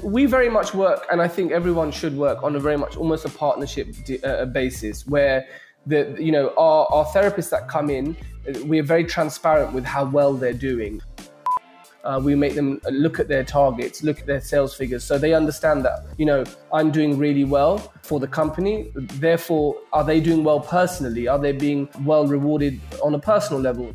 We 0.02 0.26
very 0.26 0.50
much 0.50 0.74
work 0.74 1.06
and 1.12 1.22
i 1.22 1.28
think 1.28 1.52
everyone 1.52 1.92
should 1.92 2.16
work 2.18 2.44
on 2.44 2.56
a 2.56 2.60
very 2.60 2.78
much 2.78 2.98
almost 2.98 3.26
a 3.26 3.30
partnership 3.30 3.88
uh, 4.24 4.46
basis 4.46 5.06
where 5.06 5.48
the 5.86 6.16
you 6.20 6.32
know 6.32 6.54
our, 6.58 6.82
our 6.96 7.06
therapists 7.06 7.52
that 7.52 7.68
come 7.68 7.90
in 7.90 8.16
we 8.66 8.80
are 8.80 8.88
very 8.96 9.04
transparent 9.04 9.74
with 9.74 9.86
how 9.86 10.06
well 10.06 10.34
they're 10.34 10.62
doing 10.72 11.02
uh, 12.04 12.20
we 12.24 12.36
make 12.36 12.56
them 12.56 12.80
look 12.92 13.20
at 13.20 13.28
their 13.28 13.44
targets, 13.44 14.04
look 14.04 14.20
at 14.20 14.26
their 14.26 14.42
sales 14.42 14.76
figures, 14.76 15.04
so 15.04 15.18
they 15.18 15.34
understand 15.34 15.84
that 15.86 16.06
you 16.18 16.26
know 16.26 16.44
I'm 16.74 16.92
doing 16.92 17.18
really 17.18 17.44
well 17.44 17.78
for 18.04 18.20
the 18.20 18.28
company. 18.28 18.92
Therefore, 18.96 19.76
are 19.94 20.04
they 20.04 20.20
doing 20.20 20.44
well 20.44 20.60
personally? 20.60 21.28
Are 21.28 21.40
they 21.40 21.52
being 21.52 21.90
well 22.04 22.28
rewarded 22.28 22.80
on 23.04 23.14
a 23.16 23.20
personal 23.20 23.62
level? 23.62 23.94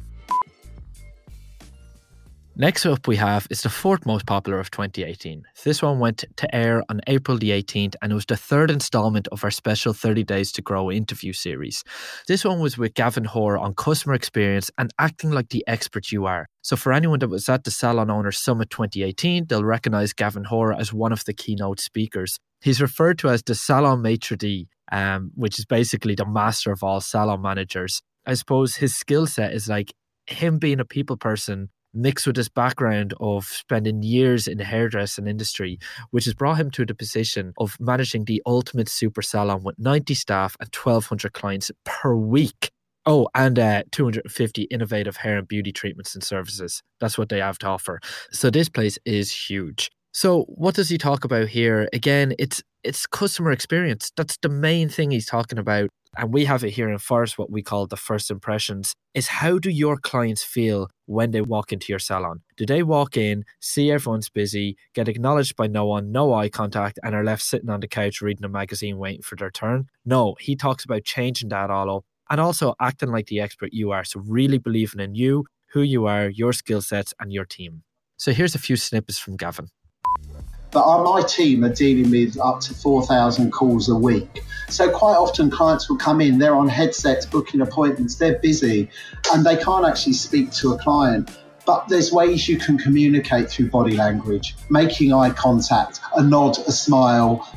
Next 2.56 2.86
up, 2.86 3.08
we 3.08 3.16
have 3.16 3.48
is 3.50 3.62
the 3.62 3.68
fourth 3.68 4.06
most 4.06 4.26
popular 4.26 4.60
of 4.60 4.70
2018. 4.70 5.42
This 5.64 5.82
one 5.82 5.98
went 5.98 6.24
to 6.36 6.54
air 6.54 6.84
on 6.88 7.00
April 7.08 7.36
the 7.36 7.50
18th, 7.50 7.96
and 8.00 8.12
it 8.12 8.14
was 8.14 8.26
the 8.26 8.36
third 8.36 8.70
installment 8.70 9.26
of 9.32 9.42
our 9.42 9.50
special 9.50 9.92
30 9.92 10.22
Days 10.22 10.52
to 10.52 10.62
Grow 10.62 10.88
interview 10.88 11.32
series. 11.32 11.82
This 12.28 12.44
one 12.44 12.60
was 12.60 12.78
with 12.78 12.94
Gavin 12.94 13.24
Hoare 13.24 13.58
on 13.58 13.74
customer 13.74 14.14
experience 14.14 14.70
and 14.78 14.94
acting 15.00 15.32
like 15.32 15.48
the 15.48 15.64
expert 15.66 16.12
you 16.12 16.26
are. 16.26 16.46
So, 16.62 16.76
for 16.76 16.92
anyone 16.92 17.18
that 17.18 17.28
was 17.28 17.48
at 17.48 17.64
the 17.64 17.72
Salon 17.72 18.08
Owner 18.08 18.30
Summit 18.30 18.70
2018, 18.70 19.46
they'll 19.48 19.64
recognize 19.64 20.12
Gavin 20.12 20.44
Hoare 20.44 20.74
as 20.74 20.92
one 20.92 21.12
of 21.12 21.24
the 21.24 21.34
keynote 21.34 21.80
speakers. 21.80 22.38
He's 22.60 22.80
referred 22.80 23.18
to 23.18 23.30
as 23.30 23.42
the 23.42 23.56
Salon 23.56 24.00
Maitre 24.00 24.36
d', 24.36 24.68
um, 24.92 25.32
which 25.34 25.58
is 25.58 25.64
basically 25.64 26.14
the 26.14 26.24
master 26.24 26.70
of 26.70 26.84
all 26.84 27.00
salon 27.00 27.42
managers. 27.42 28.00
I 28.24 28.34
suppose 28.34 28.76
his 28.76 28.94
skill 28.94 29.26
set 29.26 29.52
is 29.52 29.66
like 29.66 29.92
him 30.26 30.58
being 30.58 30.78
a 30.78 30.84
people 30.84 31.16
person 31.16 31.70
mixed 31.94 32.26
with 32.26 32.36
his 32.36 32.48
background 32.48 33.14
of 33.20 33.44
spending 33.44 34.02
years 34.02 34.46
in 34.46 34.58
the 34.58 34.64
hairdressing 34.64 35.26
industry, 35.26 35.78
which 36.10 36.24
has 36.24 36.34
brought 36.34 36.58
him 36.58 36.70
to 36.72 36.84
the 36.84 36.94
position 36.94 37.52
of 37.58 37.76
managing 37.80 38.24
the 38.24 38.42
ultimate 38.46 38.88
super 38.88 39.22
salon 39.22 39.62
with 39.62 39.78
90 39.78 40.14
staff 40.14 40.56
and 40.60 40.68
1,200 40.74 41.32
clients 41.32 41.70
per 41.84 42.14
week. 42.14 42.70
Oh, 43.06 43.28
and 43.34 43.58
uh, 43.58 43.82
250 43.92 44.62
innovative 44.62 45.16
hair 45.16 45.38
and 45.38 45.46
beauty 45.46 45.72
treatments 45.72 46.14
and 46.14 46.24
services. 46.24 46.82
That's 47.00 47.18
what 47.18 47.28
they 47.28 47.38
have 47.38 47.58
to 47.58 47.66
offer. 47.66 48.00
So 48.32 48.50
this 48.50 48.68
place 48.68 48.98
is 49.04 49.30
huge. 49.30 49.90
So 50.12 50.44
what 50.44 50.74
does 50.74 50.88
he 50.88 50.96
talk 50.96 51.24
about 51.24 51.48
here? 51.48 51.88
Again, 51.92 52.34
it's 52.38 52.62
it's 52.84 53.06
customer 53.06 53.50
experience. 53.50 54.12
That's 54.16 54.36
the 54.38 54.48
main 54.48 54.88
thing 54.88 55.10
he's 55.10 55.26
talking 55.26 55.58
about 55.58 55.90
and 56.16 56.32
we 56.32 56.44
have 56.44 56.64
it 56.64 56.70
here 56.70 56.88
in 56.88 56.98
Phorest, 56.98 57.38
what 57.38 57.50
we 57.50 57.62
call 57.62 57.86
the 57.86 57.96
first 57.96 58.30
impressions, 58.30 58.94
is 59.14 59.26
how 59.26 59.58
do 59.58 59.70
your 59.70 59.96
clients 59.96 60.42
feel 60.42 60.88
when 61.06 61.32
they 61.32 61.40
walk 61.40 61.72
into 61.72 61.92
your 61.92 61.98
salon? 61.98 62.42
Do 62.56 62.66
they 62.66 62.82
walk 62.82 63.16
in, 63.16 63.44
see 63.60 63.90
everyone's 63.90 64.28
busy, 64.28 64.76
get 64.94 65.08
acknowledged 65.08 65.56
by 65.56 65.66
no 65.66 65.86
one, 65.86 66.12
no 66.12 66.32
eye 66.32 66.48
contact, 66.48 66.98
and 67.02 67.14
are 67.14 67.24
left 67.24 67.42
sitting 67.42 67.70
on 67.70 67.80
the 67.80 67.88
couch 67.88 68.20
reading 68.20 68.44
a 68.44 68.48
magazine 68.48 68.98
waiting 68.98 69.22
for 69.22 69.36
their 69.36 69.50
turn? 69.50 69.88
No, 70.04 70.36
he 70.38 70.56
talks 70.56 70.84
about 70.84 71.04
changing 71.04 71.48
that 71.48 71.70
all 71.70 71.96
up 71.96 72.04
and 72.30 72.40
also 72.40 72.74
acting 72.80 73.10
like 73.10 73.26
the 73.26 73.40
expert 73.40 73.72
you 73.72 73.90
are. 73.90 74.04
So, 74.04 74.20
really 74.20 74.58
believing 74.58 75.00
in 75.00 75.14
you, 75.14 75.44
who 75.72 75.82
you 75.82 76.06
are, 76.06 76.28
your 76.28 76.52
skill 76.52 76.80
sets, 76.80 77.12
and 77.20 77.32
your 77.32 77.44
team. 77.44 77.82
So, 78.16 78.32
here's 78.32 78.54
a 78.54 78.60
few 78.60 78.76
snippets 78.76 79.18
from 79.18 79.36
Gavin. 79.36 79.68
But 80.74 81.04
my 81.04 81.22
team 81.22 81.64
are 81.64 81.72
dealing 81.72 82.10
with 82.10 82.36
up 82.38 82.58
to 82.62 82.74
4,000 82.74 83.52
calls 83.52 83.88
a 83.88 83.94
week. 83.94 84.42
So 84.68 84.90
quite 84.90 85.14
often 85.14 85.48
clients 85.48 85.88
will 85.88 85.96
come 85.96 86.20
in, 86.20 86.38
they're 86.38 86.56
on 86.56 86.66
headsets 86.66 87.26
booking 87.26 87.60
appointments, 87.60 88.16
they're 88.16 88.40
busy, 88.40 88.90
and 89.32 89.46
they 89.46 89.56
can't 89.56 89.86
actually 89.86 90.14
speak 90.14 90.50
to 90.54 90.72
a 90.72 90.78
client. 90.78 91.30
But 91.64 91.88
there's 91.88 92.10
ways 92.10 92.48
you 92.48 92.58
can 92.58 92.76
communicate 92.76 93.48
through 93.48 93.70
body 93.70 93.96
language, 93.96 94.56
making 94.68 95.12
eye 95.12 95.30
contact, 95.30 96.00
a 96.16 96.22
nod, 96.22 96.58
a 96.58 96.72
smile, 96.72 97.48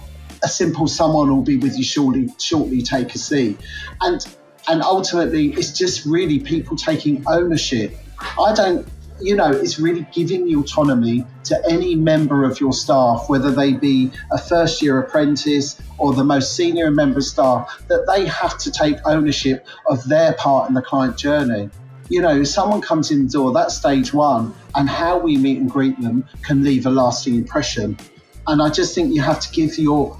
a 0.43 0.47
simple 0.47 0.87
someone 0.87 1.29
will 1.29 1.41
be 1.41 1.57
with 1.57 1.75
you 1.75 1.83
shortly, 1.83 2.29
shortly 2.37 2.83
take 2.83 3.15
a 3.15 3.17
seat. 3.17 3.59
And 4.01 4.23
and 4.67 4.83
ultimately 4.83 5.53
it's 5.53 5.71
just 5.71 6.05
really 6.05 6.39
people 6.39 6.77
taking 6.77 7.23
ownership. 7.27 7.97
I 8.39 8.53
don't 8.53 8.87
you 9.19 9.35
know, 9.35 9.51
it's 9.51 9.79
really 9.79 10.07
giving 10.13 10.45
the 10.45 10.55
autonomy 10.55 11.25
to 11.45 11.61
any 11.69 11.95
member 11.95 12.43
of 12.43 12.59
your 12.59 12.73
staff, 12.73 13.25
whether 13.27 13.51
they 13.51 13.73
be 13.73 14.11
a 14.31 14.37
first 14.37 14.81
year 14.81 14.99
apprentice 14.99 15.79
or 15.97 16.13
the 16.13 16.23
most 16.23 16.55
senior 16.55 16.91
member 16.91 17.19
of 17.19 17.25
staff, 17.25 17.83
that 17.87 18.05
they 18.13 18.25
have 18.25 18.57
to 18.59 18.71
take 18.71 18.97
ownership 19.05 19.65
of 19.87 20.03
their 20.07 20.33
part 20.33 20.69
in 20.69 20.75
the 20.75 20.81
client 20.81 21.17
journey. 21.17 21.69
You 22.09 22.21
know, 22.21 22.39
if 22.41 22.47
someone 22.47 22.81
comes 22.81 23.11
in 23.11 23.25
the 23.25 23.29
door, 23.29 23.51
that's 23.51 23.75
stage 23.75 24.13
one, 24.13 24.53
and 24.75 24.87
how 24.87 25.17
we 25.17 25.37
meet 25.37 25.59
and 25.59 25.69
greet 25.69 25.99
them 25.99 26.25
can 26.43 26.63
leave 26.63 26.85
a 26.85 26.89
lasting 26.89 27.35
impression. 27.35 27.97
And 28.45 28.61
I 28.61 28.69
just 28.69 28.95
think 28.95 29.13
you 29.13 29.21
have 29.21 29.39
to 29.41 29.51
give 29.51 29.77
your 29.77 30.17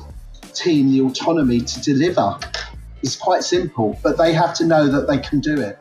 team 0.54 0.92
the 0.92 1.01
autonomy 1.01 1.62
to 1.62 1.82
deliver. 1.82 2.38
It's 3.04 3.16
quite 3.16 3.44
simple, 3.44 3.98
but 4.04 4.18
they 4.18 4.34
have 4.34 4.54
to 4.56 4.66
know 4.66 4.88
that 4.88 5.08
they 5.08 5.20
can 5.20 5.39
do 5.39 5.62
it 5.62 5.80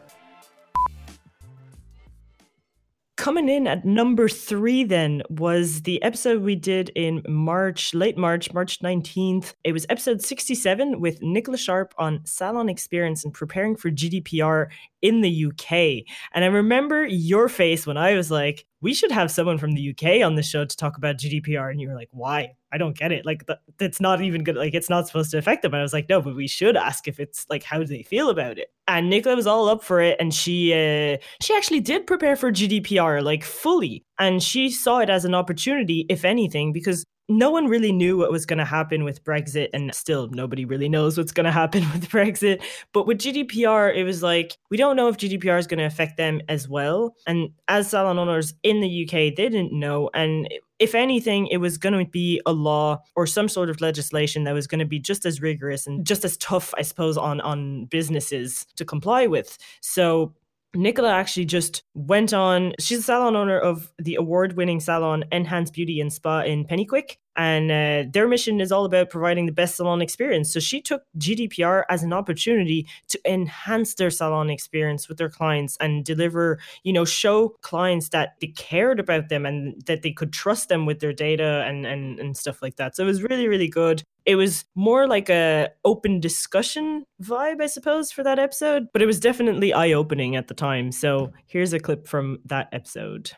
coming 3.26 3.48
in 3.48 3.66
at 3.66 3.84
number 3.84 4.28
three, 4.28 4.84
then 4.84 5.20
was 5.28 5.82
the 5.82 6.00
episode 6.04 6.42
we 6.42 6.54
did 6.54 6.90
in 6.90 7.20
March, 7.28 7.92
late 7.92 8.16
March, 8.16 8.52
March 8.54 8.78
19th. 8.78 9.52
It 9.64 9.72
was 9.72 9.84
episode 9.88 10.22
67 10.22 11.00
with 11.00 11.20
Nicola 11.20 11.58
Sharp 11.58 11.92
on 11.98 12.20
salon 12.24 12.68
experience 12.68 13.24
and 13.24 13.34
preparing 13.34 13.74
for 13.74 13.90
GDPR 13.90 14.68
in 15.02 15.22
the 15.22 15.46
UK. 15.46 16.04
And 16.34 16.44
I 16.44 16.46
remember 16.46 17.04
your 17.04 17.48
face 17.48 17.84
when 17.84 17.96
I 17.96 18.14
was 18.14 18.30
like, 18.30 18.64
we 18.86 18.94
should 18.94 19.10
have 19.10 19.32
someone 19.32 19.58
from 19.58 19.72
the 19.72 19.90
UK 19.90 20.24
on 20.24 20.36
the 20.36 20.44
show 20.44 20.64
to 20.64 20.76
talk 20.76 20.96
about 20.96 21.16
GDPR. 21.16 21.72
And 21.72 21.80
you 21.80 21.88
were 21.88 21.96
like, 21.96 22.08
why? 22.12 22.54
I 22.72 22.78
don't 22.78 22.96
get 22.96 23.10
it. 23.10 23.26
Like, 23.26 23.42
that's 23.78 24.00
not 24.00 24.22
even 24.22 24.44
good. 24.44 24.54
Like, 24.54 24.74
it's 24.74 24.88
not 24.88 25.08
supposed 25.08 25.32
to 25.32 25.38
affect 25.38 25.62
them. 25.62 25.74
And 25.74 25.80
I 25.80 25.82
was 25.82 25.92
like, 25.92 26.08
no, 26.08 26.22
but 26.22 26.36
we 26.36 26.46
should 26.46 26.76
ask 26.76 27.08
if 27.08 27.18
it's 27.18 27.44
like, 27.50 27.64
how 27.64 27.78
do 27.78 27.84
they 27.84 28.04
feel 28.04 28.30
about 28.30 28.58
it? 28.58 28.68
And 28.86 29.10
Nicola 29.10 29.34
was 29.34 29.48
all 29.48 29.68
up 29.68 29.82
for 29.82 30.00
it. 30.00 30.16
And 30.20 30.32
she, 30.32 30.72
uh, 30.72 31.16
she 31.42 31.52
actually 31.56 31.80
did 31.80 32.06
prepare 32.06 32.36
for 32.36 32.52
GDPR, 32.52 33.24
like, 33.24 33.42
fully. 33.42 34.04
And 34.20 34.40
she 34.40 34.70
saw 34.70 35.00
it 35.00 35.10
as 35.10 35.24
an 35.24 35.34
opportunity, 35.34 36.06
if 36.08 36.24
anything, 36.24 36.72
because 36.72 37.04
no 37.28 37.50
one 37.50 37.66
really 37.66 37.92
knew 37.92 38.16
what 38.16 38.30
was 38.30 38.46
going 38.46 38.58
to 38.58 38.64
happen 38.64 39.02
with 39.02 39.24
Brexit, 39.24 39.68
and 39.72 39.92
still 39.94 40.28
nobody 40.28 40.64
really 40.64 40.88
knows 40.88 41.18
what's 41.18 41.32
going 41.32 41.44
to 41.44 41.52
happen 41.52 41.80
with 41.92 42.08
Brexit. 42.08 42.62
But 42.92 43.06
with 43.06 43.18
GDPR, 43.18 43.94
it 43.94 44.04
was 44.04 44.22
like, 44.22 44.56
we 44.70 44.76
don't 44.76 44.96
know 44.96 45.08
if 45.08 45.16
GDPR 45.16 45.58
is 45.58 45.66
going 45.66 45.78
to 45.78 45.84
affect 45.84 46.16
them 46.16 46.40
as 46.48 46.68
well. 46.68 47.14
And 47.26 47.50
as 47.68 47.90
salon 47.90 48.18
owners 48.18 48.54
in 48.62 48.80
the 48.80 49.04
UK, 49.04 49.12
they 49.12 49.48
didn't 49.48 49.72
know. 49.72 50.08
And 50.14 50.48
if 50.78 50.94
anything, 50.94 51.48
it 51.48 51.56
was 51.56 51.78
going 51.78 51.98
to 51.98 52.08
be 52.08 52.40
a 52.46 52.52
law 52.52 53.02
or 53.16 53.26
some 53.26 53.48
sort 53.48 53.70
of 53.70 53.80
legislation 53.80 54.44
that 54.44 54.52
was 54.54 54.66
going 54.66 54.78
to 54.78 54.84
be 54.84 55.00
just 55.00 55.26
as 55.26 55.40
rigorous 55.40 55.86
and 55.86 56.06
just 56.06 56.24
as 56.24 56.36
tough, 56.36 56.74
I 56.78 56.82
suppose, 56.82 57.16
on, 57.16 57.40
on 57.40 57.86
businesses 57.86 58.66
to 58.76 58.84
comply 58.84 59.26
with. 59.26 59.58
So 59.80 60.34
Nicola 60.74 61.10
actually 61.12 61.46
just 61.46 61.82
went 61.94 62.32
on. 62.32 62.74
She's 62.78 62.98
a 62.98 63.02
salon 63.02 63.36
owner 63.36 63.58
of 63.58 63.92
the 63.98 64.16
award 64.16 64.56
winning 64.56 64.80
salon 64.80 65.24
Enhance 65.32 65.70
Beauty 65.70 66.00
and 66.00 66.12
Spa 66.12 66.40
in 66.42 66.64
Penicuik. 66.64 67.16
And 67.36 67.70
uh, 67.70 68.10
their 68.10 68.28
mission 68.28 68.60
is 68.60 68.72
all 68.72 68.84
about 68.84 69.10
providing 69.10 69.46
the 69.46 69.52
best 69.52 69.76
salon 69.76 70.02
experience. 70.02 70.52
So 70.52 70.60
she 70.60 70.80
took 70.80 71.02
GDPR 71.18 71.84
as 71.88 72.02
an 72.02 72.12
opportunity 72.12 72.86
to 73.08 73.20
enhance 73.30 73.94
their 73.94 74.10
salon 74.10 74.50
experience 74.50 75.08
with 75.08 75.18
their 75.18 75.28
clients 75.28 75.76
and 75.80 76.04
deliver, 76.04 76.58
you 76.82 76.92
know, 76.92 77.04
show 77.04 77.50
clients 77.60 78.10
that 78.10 78.34
they 78.40 78.48
cared 78.48 79.00
about 79.00 79.28
them 79.28 79.44
and 79.46 79.80
that 79.86 80.02
they 80.02 80.12
could 80.12 80.32
trust 80.32 80.68
them 80.68 80.86
with 80.86 81.00
their 81.00 81.12
data 81.12 81.64
and, 81.66 81.86
and, 81.86 82.18
and 82.18 82.36
stuff 82.36 82.62
like 82.62 82.76
that. 82.76 82.96
So 82.96 83.02
it 83.02 83.06
was 83.06 83.22
really, 83.22 83.48
really 83.48 83.68
good 83.68 84.02
it 84.26 84.34
was 84.34 84.64
more 84.74 85.06
like 85.06 85.30
a 85.30 85.70
open 85.84 86.20
discussion 86.20 87.04
vibe 87.22 87.62
i 87.62 87.66
suppose 87.66 88.10
for 88.10 88.22
that 88.22 88.38
episode 88.38 88.88
but 88.92 89.00
it 89.00 89.06
was 89.06 89.20
definitely 89.20 89.72
eye-opening 89.72 90.36
at 90.36 90.48
the 90.48 90.54
time 90.54 90.92
so 90.92 91.32
here's 91.46 91.72
a 91.72 91.78
clip 91.78 92.06
from 92.06 92.38
that 92.44 92.68
episode 92.72 93.30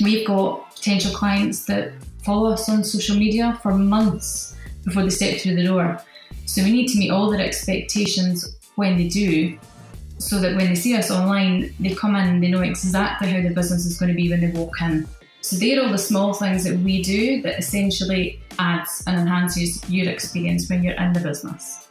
we've 0.00 0.26
got 0.26 0.74
potential 0.74 1.12
clients 1.12 1.64
that 1.66 1.92
follow 2.24 2.50
us 2.50 2.68
on 2.68 2.84
social 2.84 3.16
media 3.16 3.58
for 3.62 3.72
months 3.72 4.56
before 4.84 5.02
they 5.02 5.10
step 5.10 5.38
through 5.40 5.54
the 5.54 5.64
door 5.64 6.00
so 6.46 6.62
we 6.62 6.72
need 6.72 6.88
to 6.88 6.98
meet 6.98 7.10
all 7.10 7.30
their 7.30 7.40
expectations 7.40 8.56
when 8.76 8.96
they 8.96 9.08
do 9.08 9.58
so 10.18 10.38
that 10.38 10.54
when 10.56 10.68
they 10.68 10.74
see 10.74 10.96
us 10.96 11.10
online 11.10 11.74
they 11.80 11.94
come 11.94 12.14
in 12.16 12.28
and 12.28 12.42
they 12.42 12.48
know 12.48 12.62
exactly 12.62 13.28
how 13.28 13.40
their 13.40 13.52
business 13.52 13.86
is 13.86 13.98
going 13.98 14.10
to 14.10 14.16
be 14.16 14.30
when 14.30 14.40
they 14.40 14.50
walk 14.58 14.80
in 14.82 15.06
so 15.42 15.56
they're 15.56 15.82
all 15.82 15.90
the 15.90 15.98
small 15.98 16.34
things 16.34 16.64
that 16.64 16.78
we 16.80 17.02
do 17.02 17.40
that 17.42 17.58
essentially 17.58 18.40
adds 18.58 19.02
and 19.06 19.18
enhances 19.18 19.88
your 19.88 20.10
experience 20.10 20.68
when 20.68 20.84
you're 20.84 20.94
in 20.94 21.14
the 21.14 21.20
business. 21.20 21.89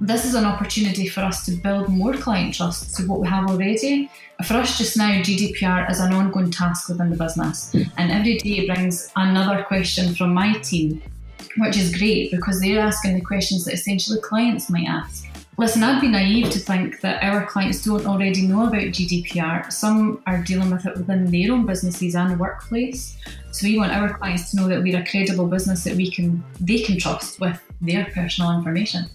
This 0.00 0.26
is 0.26 0.34
an 0.34 0.44
opportunity 0.44 1.08
for 1.08 1.20
us 1.20 1.46
to 1.46 1.52
build 1.52 1.88
more 1.88 2.12
client 2.12 2.54
trust 2.54 2.94
to 2.96 3.06
what 3.06 3.20
we 3.20 3.28
have 3.28 3.48
already. 3.48 4.10
For 4.44 4.54
us 4.54 4.76
just 4.76 4.98
now, 4.98 5.22
GDPR 5.22 5.90
is 5.90 6.00
an 6.00 6.12
ongoing 6.12 6.50
task 6.50 6.90
within 6.90 7.08
the 7.08 7.16
business, 7.16 7.74
and 7.96 8.12
every 8.12 8.36
day 8.36 8.66
brings 8.66 9.10
another 9.16 9.62
question 9.62 10.14
from 10.14 10.34
my 10.34 10.52
team, 10.58 11.02
which 11.56 11.78
is 11.78 11.96
great 11.96 12.30
because 12.30 12.60
they're 12.60 12.80
asking 12.80 13.14
the 13.14 13.22
questions 13.22 13.64
that 13.64 13.72
essentially 13.72 14.20
clients 14.20 14.68
might 14.68 14.86
ask. 14.86 15.24
Listen, 15.56 15.82
I'd 15.82 16.02
be 16.02 16.08
naive 16.08 16.50
to 16.50 16.58
think 16.58 17.00
that 17.00 17.22
our 17.22 17.46
clients 17.46 17.82
don't 17.82 18.04
already 18.04 18.46
know 18.46 18.66
about 18.66 18.82
GDPR. 18.82 19.72
Some 19.72 20.22
are 20.26 20.42
dealing 20.42 20.70
with 20.70 20.84
it 20.84 20.98
within 20.98 21.30
their 21.30 21.52
own 21.52 21.64
businesses 21.64 22.14
and 22.14 22.38
workplace. 22.38 23.16
So 23.52 23.66
we 23.66 23.78
want 23.78 23.92
our 23.92 24.12
clients 24.12 24.50
to 24.50 24.58
know 24.58 24.68
that 24.68 24.82
we're 24.82 25.00
a 25.00 25.06
credible 25.06 25.46
business 25.46 25.84
that 25.84 25.96
we 25.96 26.10
can 26.10 26.44
they 26.60 26.80
can 26.80 26.98
trust 26.98 27.40
with 27.40 27.58
their 27.80 28.04
personal 28.12 28.52
information. 28.52 29.06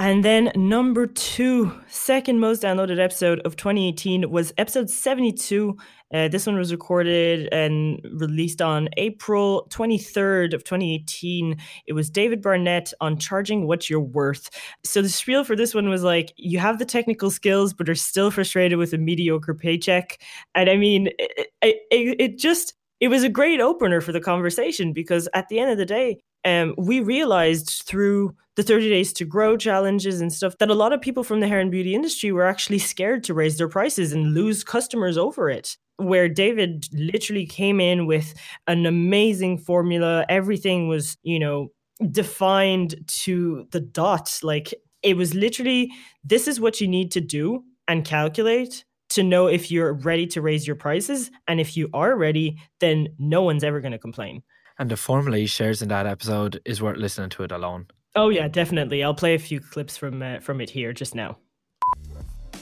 And 0.00 0.24
then 0.24 0.52
number 0.54 1.06
two, 1.06 1.72
second 1.88 2.38
most 2.38 2.62
downloaded 2.62 3.00
episode 3.00 3.40
of 3.40 3.56
2018 3.56 4.30
was 4.30 4.52
episode 4.56 4.88
72 4.88 5.76
uh, 6.12 6.28
this 6.28 6.46
one 6.46 6.56
was 6.56 6.72
recorded 6.72 7.48
and 7.52 8.00
released 8.12 8.62
on 8.62 8.88
April 8.96 9.66
23rd 9.70 10.54
of 10.54 10.64
2018. 10.64 11.56
It 11.86 11.92
was 11.92 12.08
David 12.08 12.40
Barnett 12.40 12.92
on 13.00 13.18
charging 13.18 13.66
what 13.66 13.90
you're 13.90 14.00
worth. 14.00 14.48
So 14.84 15.02
the 15.02 15.08
spiel 15.08 15.44
for 15.44 15.54
this 15.54 15.74
one 15.74 15.88
was 15.88 16.02
like, 16.02 16.32
you 16.36 16.58
have 16.58 16.78
the 16.78 16.86
technical 16.86 17.30
skills, 17.30 17.74
but 17.74 17.88
are 17.88 17.94
still 17.94 18.30
frustrated 18.30 18.78
with 18.78 18.94
a 18.94 18.98
mediocre 18.98 19.54
paycheck. 19.54 20.18
And 20.54 20.70
I 20.70 20.76
mean, 20.76 21.08
it, 21.18 21.50
it, 21.62 22.16
it 22.18 22.38
just, 22.38 22.74
it 23.00 23.08
was 23.08 23.22
a 23.22 23.28
great 23.28 23.60
opener 23.60 24.00
for 24.00 24.12
the 24.12 24.20
conversation 24.20 24.92
because 24.92 25.28
at 25.34 25.48
the 25.48 25.58
end 25.58 25.70
of 25.70 25.78
the 25.78 25.86
day, 25.86 26.20
um, 26.44 26.74
we 26.78 27.00
realized 27.00 27.82
through 27.86 28.34
the 28.56 28.62
30 28.62 28.88
days 28.88 29.12
to 29.12 29.24
grow 29.24 29.56
challenges 29.56 30.20
and 30.20 30.32
stuff 30.32 30.58
that 30.58 30.70
a 30.70 30.74
lot 30.74 30.92
of 30.92 31.00
people 31.00 31.22
from 31.22 31.40
the 31.40 31.48
hair 31.48 31.60
and 31.60 31.70
beauty 31.70 31.94
industry 31.94 32.32
were 32.32 32.46
actually 32.46 32.78
scared 32.78 33.24
to 33.24 33.34
raise 33.34 33.56
their 33.58 33.68
prices 33.68 34.12
and 34.12 34.34
lose 34.34 34.64
customers 34.64 35.16
over 35.16 35.48
it 35.50 35.76
where 35.98 36.28
David 36.28 36.86
literally 36.92 37.44
came 37.44 37.80
in 37.80 38.06
with 38.06 38.32
an 38.66 38.86
amazing 38.86 39.58
formula. 39.58 40.24
Everything 40.28 40.88
was, 40.88 41.18
you 41.22 41.38
know, 41.38 41.68
defined 42.10 42.94
to 43.08 43.66
the 43.72 43.80
dot. 43.80 44.38
Like 44.42 44.72
it 45.02 45.16
was 45.16 45.34
literally, 45.34 45.92
this 46.24 46.48
is 46.48 46.60
what 46.60 46.80
you 46.80 46.88
need 46.88 47.10
to 47.12 47.20
do 47.20 47.64
and 47.88 48.04
calculate 48.04 48.84
to 49.10 49.22
know 49.22 49.46
if 49.46 49.70
you're 49.70 49.92
ready 49.92 50.26
to 50.28 50.42
raise 50.42 50.66
your 50.66 50.76
prices. 50.76 51.30
And 51.46 51.60
if 51.60 51.76
you 51.76 51.88
are 51.92 52.16
ready, 52.16 52.58
then 52.80 53.08
no 53.18 53.42
one's 53.42 53.64
ever 53.64 53.80
going 53.80 53.92
to 53.92 53.98
complain. 53.98 54.42
And 54.78 54.90
the 54.90 54.96
formula 54.96 55.38
he 55.38 55.46
shares 55.46 55.82
in 55.82 55.88
that 55.88 56.06
episode 56.06 56.60
is 56.64 56.80
worth 56.80 56.96
listening 56.96 57.30
to 57.30 57.42
it 57.42 57.52
alone. 57.52 57.86
Oh 58.14 58.28
yeah, 58.28 58.48
definitely. 58.48 59.02
I'll 59.02 59.14
play 59.14 59.34
a 59.34 59.38
few 59.38 59.60
clips 59.60 59.96
from 59.96 60.22
uh, 60.22 60.40
from 60.40 60.60
it 60.60 60.70
here 60.70 60.92
just 60.92 61.14
now. 61.14 61.38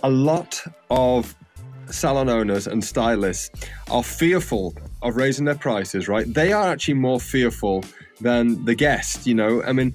A 0.03 0.11
lot 0.11 0.63
of 0.91 1.35
salon 1.91 2.29
owners 2.29 2.67
and 2.67 2.85
stylists 2.85 3.51
are 3.91 4.03
fearful 4.03 4.75
of 5.03 5.17
raising 5.17 5.45
their 5.45 5.55
prices, 5.55 6.09
right? 6.09 6.33
They 6.33 6.53
are 6.53 6.69
actually 6.69 6.95
more 6.95 7.21
fearful 7.21 7.85
than 8.21 8.65
the 8.65 8.75
guest, 8.75 9.27
you 9.27 9.35
know? 9.35 9.63
I 9.63 9.73
mean, 9.73 9.95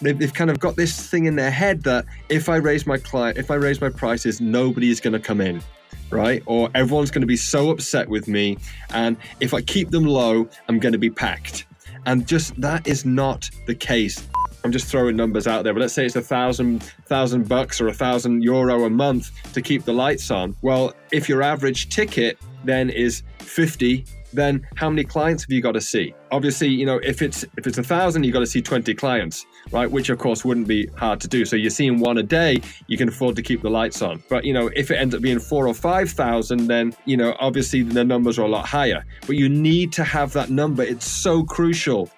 they've, 0.00 0.34
kind 0.34 0.50
of 0.50 0.58
got 0.58 0.76
this 0.76 1.08
thing 1.08 1.26
in 1.26 1.36
their 1.36 1.50
head 1.50 1.82
that 1.84 2.04
if 2.28 2.48
I 2.48 2.56
raise 2.56 2.86
my 2.86 2.98
client, 2.98 3.38
if 3.38 3.50
I 3.50 3.54
raise 3.54 3.80
my 3.80 3.88
prices, 3.88 4.40
nobody 4.40 4.90
is 4.90 5.00
going 5.00 5.12
to 5.12 5.20
come 5.20 5.40
in, 5.40 5.62
right? 6.10 6.42
Or 6.46 6.70
everyone's 6.74 7.10
going 7.10 7.22
to 7.22 7.26
be 7.26 7.36
so 7.36 7.70
upset 7.70 8.08
with 8.08 8.28
me. 8.28 8.58
And 8.90 9.16
if 9.40 9.54
I 9.54 9.62
keep 9.62 9.90
them 9.90 10.04
low, 10.04 10.48
I'm 10.68 10.78
going 10.78 10.92
to 10.92 10.98
be 10.98 11.10
packed. 11.10 11.66
And 12.04 12.26
just 12.26 12.58
that 12.60 12.86
is 12.86 13.04
not 13.04 13.50
the 13.66 13.74
case. 13.74 14.28
I'm 14.64 14.72
just 14.72 14.86
throwing 14.86 15.16
numbers 15.16 15.46
out 15.46 15.62
there, 15.62 15.72
but 15.72 15.80
let's 15.80 15.94
say 15.94 16.06
it's 16.06 16.16
a 16.16 16.20
thousand 16.20 16.82
thousand 17.06 17.48
bucks 17.48 17.80
or 17.80 17.88
a 17.88 17.94
thousand 17.94 18.42
euro 18.42 18.84
a 18.84 18.90
month 18.90 19.30
to 19.52 19.62
keep 19.62 19.84
the 19.84 19.92
lights 19.92 20.30
on. 20.30 20.56
Well, 20.62 20.92
if 21.12 21.28
your 21.28 21.42
average 21.42 21.88
ticket 21.88 22.38
then 22.64 22.90
is 22.90 23.22
50 23.38 24.04
then 24.36 24.66
how 24.76 24.88
many 24.88 25.04
clients 25.04 25.42
have 25.42 25.50
you 25.50 25.60
got 25.60 25.72
to 25.72 25.80
see? 25.80 26.14
Obviously 26.30 26.68
you 26.68 26.86
know 26.86 26.98
if 26.98 27.22
it's 27.22 27.44
if 27.56 27.66
it's 27.66 27.78
a 27.78 27.82
thousand 27.82 28.24
you've 28.24 28.32
got 28.32 28.40
to 28.40 28.46
see 28.46 28.62
20 28.62 28.94
clients 28.94 29.46
right? 29.72 29.90
Which 29.90 30.10
of 30.10 30.18
course 30.18 30.44
wouldn't 30.44 30.68
be 30.68 30.86
hard 30.96 31.20
to 31.20 31.28
do. 31.28 31.44
So 31.44 31.56
you're 31.56 31.70
seeing 31.70 31.98
one 31.98 32.18
a 32.18 32.22
day 32.22 32.60
you 32.86 32.96
can 32.96 33.08
afford 33.08 33.36
to 33.36 33.42
keep 33.42 33.62
the 33.62 33.70
lights 33.70 34.02
on. 34.02 34.22
But 34.28 34.44
you 34.44 34.52
know 34.52 34.70
if 34.74 34.90
it 34.90 34.96
ends 34.96 35.14
up 35.14 35.22
being 35.22 35.38
four 35.38 35.66
or 35.66 35.74
five 35.74 36.10
thousand 36.10 36.66
then 36.66 36.94
you 37.04 37.16
know 37.16 37.36
obviously 37.40 37.82
the 37.82 38.04
numbers 38.04 38.38
are 38.38 38.42
a 38.42 38.48
lot 38.48 38.66
higher. 38.66 39.04
But 39.26 39.36
you 39.36 39.48
need 39.48 39.92
to 39.94 40.04
have 40.04 40.32
that 40.34 40.50
number. 40.50 40.82
It's 40.82 41.06
so 41.06 41.42
crucial. 41.42 42.10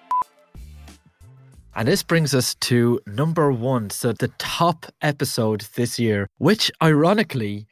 And 1.75 1.87
this 1.87 2.03
brings 2.03 2.35
us 2.35 2.55
to 2.55 2.99
number 3.07 3.53
one. 3.53 3.89
So, 3.89 4.11
the 4.11 4.27
top 4.37 4.87
episode 5.01 5.61
this 5.75 5.97
year, 5.97 6.27
which 6.37 6.71
ironically 6.83 7.67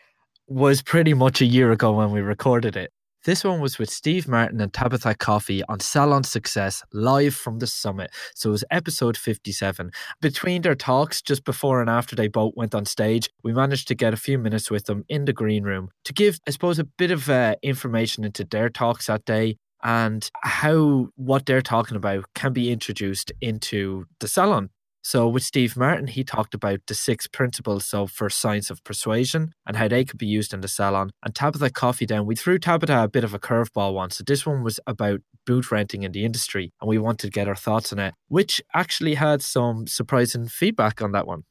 was 0.47 0.81
pretty 0.81 1.13
much 1.13 1.41
a 1.41 1.45
year 1.45 1.71
ago 1.71 1.91
when 1.91 2.11
we 2.11 2.21
recorded 2.21 2.77
it. 2.77 2.91
This 3.27 3.43
one 3.43 3.59
was 3.59 3.77
with 3.77 3.89
Steve 3.89 4.25
Martin 4.25 4.61
and 4.61 4.71
Tabitha 4.71 5.13
Coffey 5.13 5.61
on 5.67 5.81
Salon 5.81 6.23
Success 6.23 6.81
live 6.93 7.35
from 7.35 7.59
the 7.59 7.67
summit. 7.67 8.09
So 8.33 8.47
it 8.47 8.51
was 8.53 8.63
episode 8.71 9.17
57. 9.17 9.91
Between 10.21 10.61
their 10.61 10.75
talks, 10.75 11.21
just 11.21 11.43
before 11.43 11.81
and 11.81 11.89
after 11.89 12.15
they 12.15 12.29
both 12.29 12.53
went 12.55 12.73
on 12.73 12.85
stage, 12.85 13.29
we 13.43 13.51
managed 13.51 13.89
to 13.89 13.95
get 13.95 14.13
a 14.13 14.15
few 14.15 14.37
minutes 14.37 14.71
with 14.71 14.85
them 14.85 15.03
in 15.09 15.25
the 15.25 15.33
green 15.33 15.65
room 15.65 15.89
to 16.05 16.13
give, 16.13 16.39
I 16.47 16.51
suppose, 16.51 16.79
a 16.79 16.85
bit 16.85 17.11
of 17.11 17.29
uh, 17.29 17.55
information 17.61 18.23
into 18.23 18.45
their 18.45 18.69
talks 18.69 19.07
that 19.07 19.25
day 19.25 19.57
and 19.83 20.31
how 20.43 21.09
what 21.17 21.45
they're 21.45 21.61
talking 21.61 21.97
about 21.97 22.23
can 22.33 22.53
be 22.53 22.71
introduced 22.71 23.33
into 23.41 24.05
the 24.21 24.29
salon. 24.29 24.69
So, 25.09 25.29
with 25.29 25.43
Steve 25.43 25.77
Martin, 25.77 26.07
he 26.07 26.25
talked 26.25 26.53
about 26.53 26.81
the 26.85 26.93
six 26.93 27.27
principles 27.27 27.85
so 27.85 28.07
for 28.07 28.29
science 28.29 28.69
of 28.69 28.83
persuasion 28.83 29.53
and 29.65 29.77
how 29.77 29.87
they 29.87 30.03
could 30.03 30.17
be 30.17 30.25
used 30.27 30.53
in 30.53 30.59
the 30.59 30.67
salon. 30.67 31.11
And 31.23 31.33
Tabitha 31.33 31.69
Coffey 31.69 32.05
Down, 32.05 32.25
we 32.25 32.35
threw 32.35 32.59
Tabitha 32.59 33.03
a 33.03 33.07
bit 33.07 33.23
of 33.23 33.33
a 33.33 33.39
curveball 33.39 33.93
once. 33.93 34.17
So, 34.17 34.25
this 34.27 34.45
one 34.45 34.63
was 34.63 34.81
about 34.85 35.21
booth 35.45 35.71
renting 35.71 36.03
in 36.03 36.11
the 36.11 36.25
industry, 36.25 36.73
and 36.81 36.89
we 36.89 36.97
wanted 36.97 37.27
to 37.27 37.31
get 37.31 37.47
her 37.47 37.55
thoughts 37.55 37.93
on 37.93 37.99
it, 37.99 38.15
which 38.27 38.61
actually 38.73 39.13
had 39.13 39.41
some 39.41 39.87
surprising 39.87 40.49
feedback 40.49 41.01
on 41.01 41.13
that 41.13 41.25
one. 41.25 41.43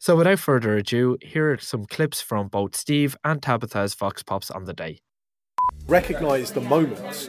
So, 0.00 0.16
without 0.16 0.38
further 0.38 0.78
ado, 0.78 1.18
here 1.20 1.52
are 1.52 1.58
some 1.58 1.84
clips 1.84 2.22
from 2.22 2.48
both 2.48 2.74
Steve 2.74 3.14
and 3.22 3.42
Tabitha's 3.42 3.94
Vox 3.94 4.22
Pops 4.22 4.50
on 4.50 4.64
the 4.64 4.72
day 4.72 5.00
recognize 5.86 6.52
the 6.52 6.60
moments. 6.60 7.28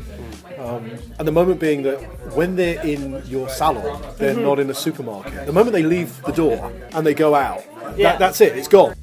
Um, 0.60 0.92
and 1.20 1.28
the 1.28 1.32
moment 1.32 1.60
being 1.60 1.84
that 1.84 1.98
when 2.36 2.56
they're 2.56 2.84
in 2.86 3.22
your 3.26 3.50
salon, 3.50 4.02
they're 4.18 4.36
Mhm. 4.36 4.44
not 4.44 4.60
in 4.60 4.70
a 4.70 4.74
supermarket. 4.74 5.46
The 5.46 5.54
moment 5.54 5.74
they 5.74 5.84
leave 5.84 6.22
the 6.24 6.32
door 6.32 6.72
and 6.94 7.06
they 7.06 7.14
go 7.14 7.36
out, 7.36 7.64
Yeah. 7.98 8.12
that, 8.12 8.20
that's 8.20 8.42
it, 8.42 8.56
it's 8.58 8.68
gone. 8.68 8.96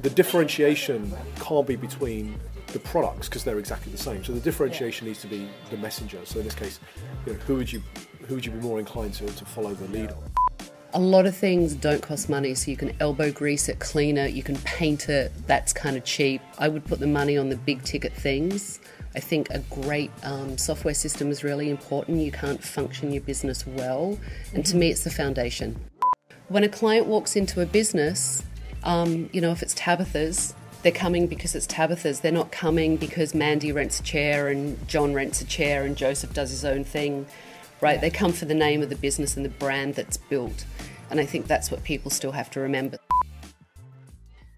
The 0.00 0.10
differentiation 0.10 1.12
can't 1.40 1.66
be 1.66 1.76
between 1.76 2.36
the 2.72 2.78
products 2.78 3.28
because 3.28 3.44
they're 3.44 3.58
exactly 3.58 3.92
the 3.92 3.98
same. 3.98 4.24
So 4.24 4.32
the 4.32 4.40
differentiation 4.40 5.06
needs 5.06 5.20
to 5.20 5.26
be 5.26 5.48
the 5.70 5.76
messenger. 5.76 6.18
So 6.24 6.38
in 6.38 6.44
this 6.44 6.54
case, 6.54 6.80
you 7.26 7.32
know, 7.34 7.38
who 7.46 7.56
would 7.56 7.72
you 7.72 7.82
who 8.28 8.36
would 8.36 8.46
you 8.46 8.52
be 8.52 8.60
more 8.60 8.78
inclined 8.78 9.12
to, 9.14 9.26
to 9.26 9.44
follow 9.44 9.74
the 9.74 9.86
lead 9.88 10.10
on? 10.10 10.18
A 10.94 10.98
lot 11.00 11.26
of 11.26 11.36
things 11.36 11.74
don't 11.74 12.00
cost 12.00 12.28
money, 12.28 12.54
so 12.54 12.70
you 12.70 12.76
can 12.76 12.94
elbow 13.00 13.32
grease 13.32 13.68
it, 13.68 13.78
clean 13.80 14.16
it, 14.16 14.32
you 14.32 14.42
can 14.44 14.56
paint 14.58 15.08
it. 15.08 15.32
That's 15.46 15.72
kind 15.72 15.96
of 15.96 16.04
cheap. 16.04 16.40
I 16.58 16.68
would 16.68 16.84
put 16.84 17.00
the 17.00 17.06
money 17.06 17.36
on 17.36 17.48
the 17.48 17.56
big 17.56 17.82
ticket 17.82 18.12
things. 18.12 18.78
I 19.14 19.20
think 19.20 19.50
a 19.50 19.58
great 19.70 20.10
um, 20.22 20.56
software 20.56 20.94
system 20.94 21.30
is 21.30 21.44
really 21.44 21.68
important. 21.70 22.20
You 22.20 22.32
can't 22.32 22.62
function 22.62 23.12
your 23.12 23.22
business 23.22 23.66
well, 23.66 24.18
and 24.54 24.64
to 24.66 24.76
me, 24.76 24.90
it's 24.90 25.04
the 25.04 25.10
foundation. 25.10 25.78
When 26.48 26.64
a 26.64 26.68
client 26.68 27.06
walks 27.06 27.36
into 27.36 27.60
a 27.60 27.66
business, 27.66 28.42
um, 28.84 29.28
you 29.32 29.40
know, 29.40 29.52
if 29.52 29.62
it's 29.62 29.74
Tabitha's, 29.74 30.54
they're 30.82 30.92
coming 30.92 31.26
because 31.26 31.54
it's 31.54 31.66
Tabitha's. 31.66 32.20
They're 32.20 32.32
not 32.32 32.50
coming 32.50 32.96
because 32.96 33.34
Mandy 33.34 33.70
rents 33.70 34.00
a 34.00 34.02
chair 34.02 34.48
and 34.48 34.76
John 34.88 35.14
rents 35.14 35.40
a 35.40 35.44
chair 35.44 35.84
and 35.84 35.96
Joseph 35.96 36.34
does 36.34 36.50
his 36.50 36.64
own 36.64 36.82
thing, 36.82 37.26
right? 37.80 38.00
They 38.00 38.10
come 38.10 38.32
for 38.32 38.46
the 38.46 38.54
name 38.54 38.82
of 38.82 38.88
the 38.88 38.96
business 38.96 39.36
and 39.36 39.44
the 39.44 39.50
brand 39.50 39.94
that's 39.94 40.16
built. 40.16 40.64
And 41.10 41.20
I 41.20 41.26
think 41.26 41.46
that's 41.46 41.70
what 41.70 41.84
people 41.84 42.10
still 42.10 42.32
have 42.32 42.50
to 42.50 42.60
remember. 42.60 42.98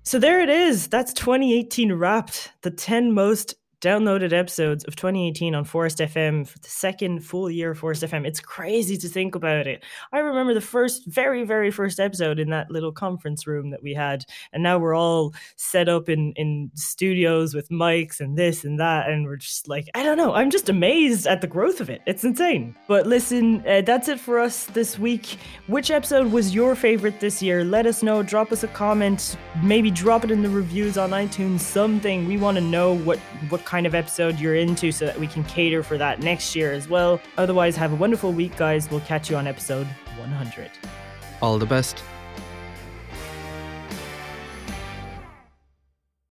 So 0.03 0.19
there 0.19 0.41
it 0.41 0.49
is. 0.49 0.89
That's 0.89 1.13
2018 1.13 1.93
wrapped. 1.93 2.53
The 2.63 2.71
10 2.71 3.13
most 3.13 3.55
downloaded 3.85 4.33
episodes 4.33 4.83
of 4.85 4.97
2018 4.97 5.55
on 5.55 5.63
Phorest 5.63 6.03
FM 6.03 6.49
for 6.49 6.59
the 6.59 6.69
second 6.71 7.21
full 7.21 7.51
year 7.51 7.73
of 7.73 7.81
Phorest 7.81 8.09
FM. 8.09 8.27
It's 8.27 8.41
crazy 8.41 8.97
to 8.97 9.09
think 9.09 9.35
about 9.35 9.67
it. 9.67 9.85
I 10.11 10.21
remember 10.21 10.55
the 10.55 10.63
first, 10.63 11.05
very, 11.07 11.45
very 11.45 11.71
first 11.71 12.01
episode 12.01 12.39
in 12.39 12.49
that 12.49 12.71
little 12.71 12.93
conference 12.93 13.47
room 13.47 13.71
that 13.71 13.83
we 13.83 13.93
had, 13.93 14.25
and 14.55 14.63
now 14.63 14.79
we're 14.79 14.95
all 14.95 15.35
set 15.57 15.91
up 15.91 16.09
in 16.09 16.33
in 16.37 16.71
studios 16.75 17.55
with 17.55 17.69
mics 17.69 18.21
and 18.21 18.39
this 18.39 18.65
and 18.65 18.81
that, 18.81 19.11
and 19.11 19.27
we're 19.27 19.37
just 19.37 19.69
like, 19.69 19.87
I 19.95 20.03
don't 20.03 20.17
know. 20.17 20.33
I'm 20.33 20.51
just 20.51 20.71
amazed 20.71 21.27
at 21.27 21.43
the 21.43 21.47
growth 21.47 21.83
of 21.83 21.91
it. 21.91 22.01
It's 22.07 22.25
insane. 22.25 22.75
But 22.89 23.07
listen, 23.07 23.63
uh, 23.69 23.83
that's 23.83 24.09
it 24.09 24.19
for 24.19 24.41
us 24.41 24.65
this 24.67 24.99
week. 24.99 25.37
Which 25.67 25.91
episode 25.91 26.33
was 26.33 26.55
your 26.55 26.75
favorite 26.75 27.21
this 27.21 27.43
year? 27.43 27.65
Let 27.65 27.85
us 27.85 28.03
know. 28.03 28.23
Drop 28.23 28.51
us 28.51 28.63
a 28.63 28.69
comment. 28.69 29.37
Maybe 29.63 29.91
drop 29.91 30.25
it 30.25 30.31
in 30.31 30.43
the 30.43 30.49
reviews 30.49 30.97
on 30.97 31.11
iTunes. 31.11 31.61
Something 31.61 32.27
we 32.27 32.39
want 32.39 32.57
to 32.57 32.63
know 32.63 32.95
what 32.95 33.19
what 33.51 33.67
kind 33.75 33.87
of 33.89 33.95
episode 33.97 34.39
you're 34.39 34.55
into 34.55 34.93
so 34.93 35.05
that 35.05 35.19
we 35.19 35.27
can 35.27 35.43
cater 35.43 35.83
for 35.83 35.99
that 35.99 36.21
next 36.21 36.55
year 36.55 36.71
as 36.71 36.89
well. 36.89 37.21
Otherwise, 37.37 37.75
have 37.75 37.93
a 37.93 37.97
wonderful 37.97 38.33
week, 38.33 38.57
guys. 38.57 38.89
We'll 38.89 39.01
catch 39.01 39.29
you 39.29 39.35
on 39.37 39.49
episode 39.49 39.89
100. 40.17 40.71
All 41.43 41.59
the 41.59 41.67
best. 41.67 42.05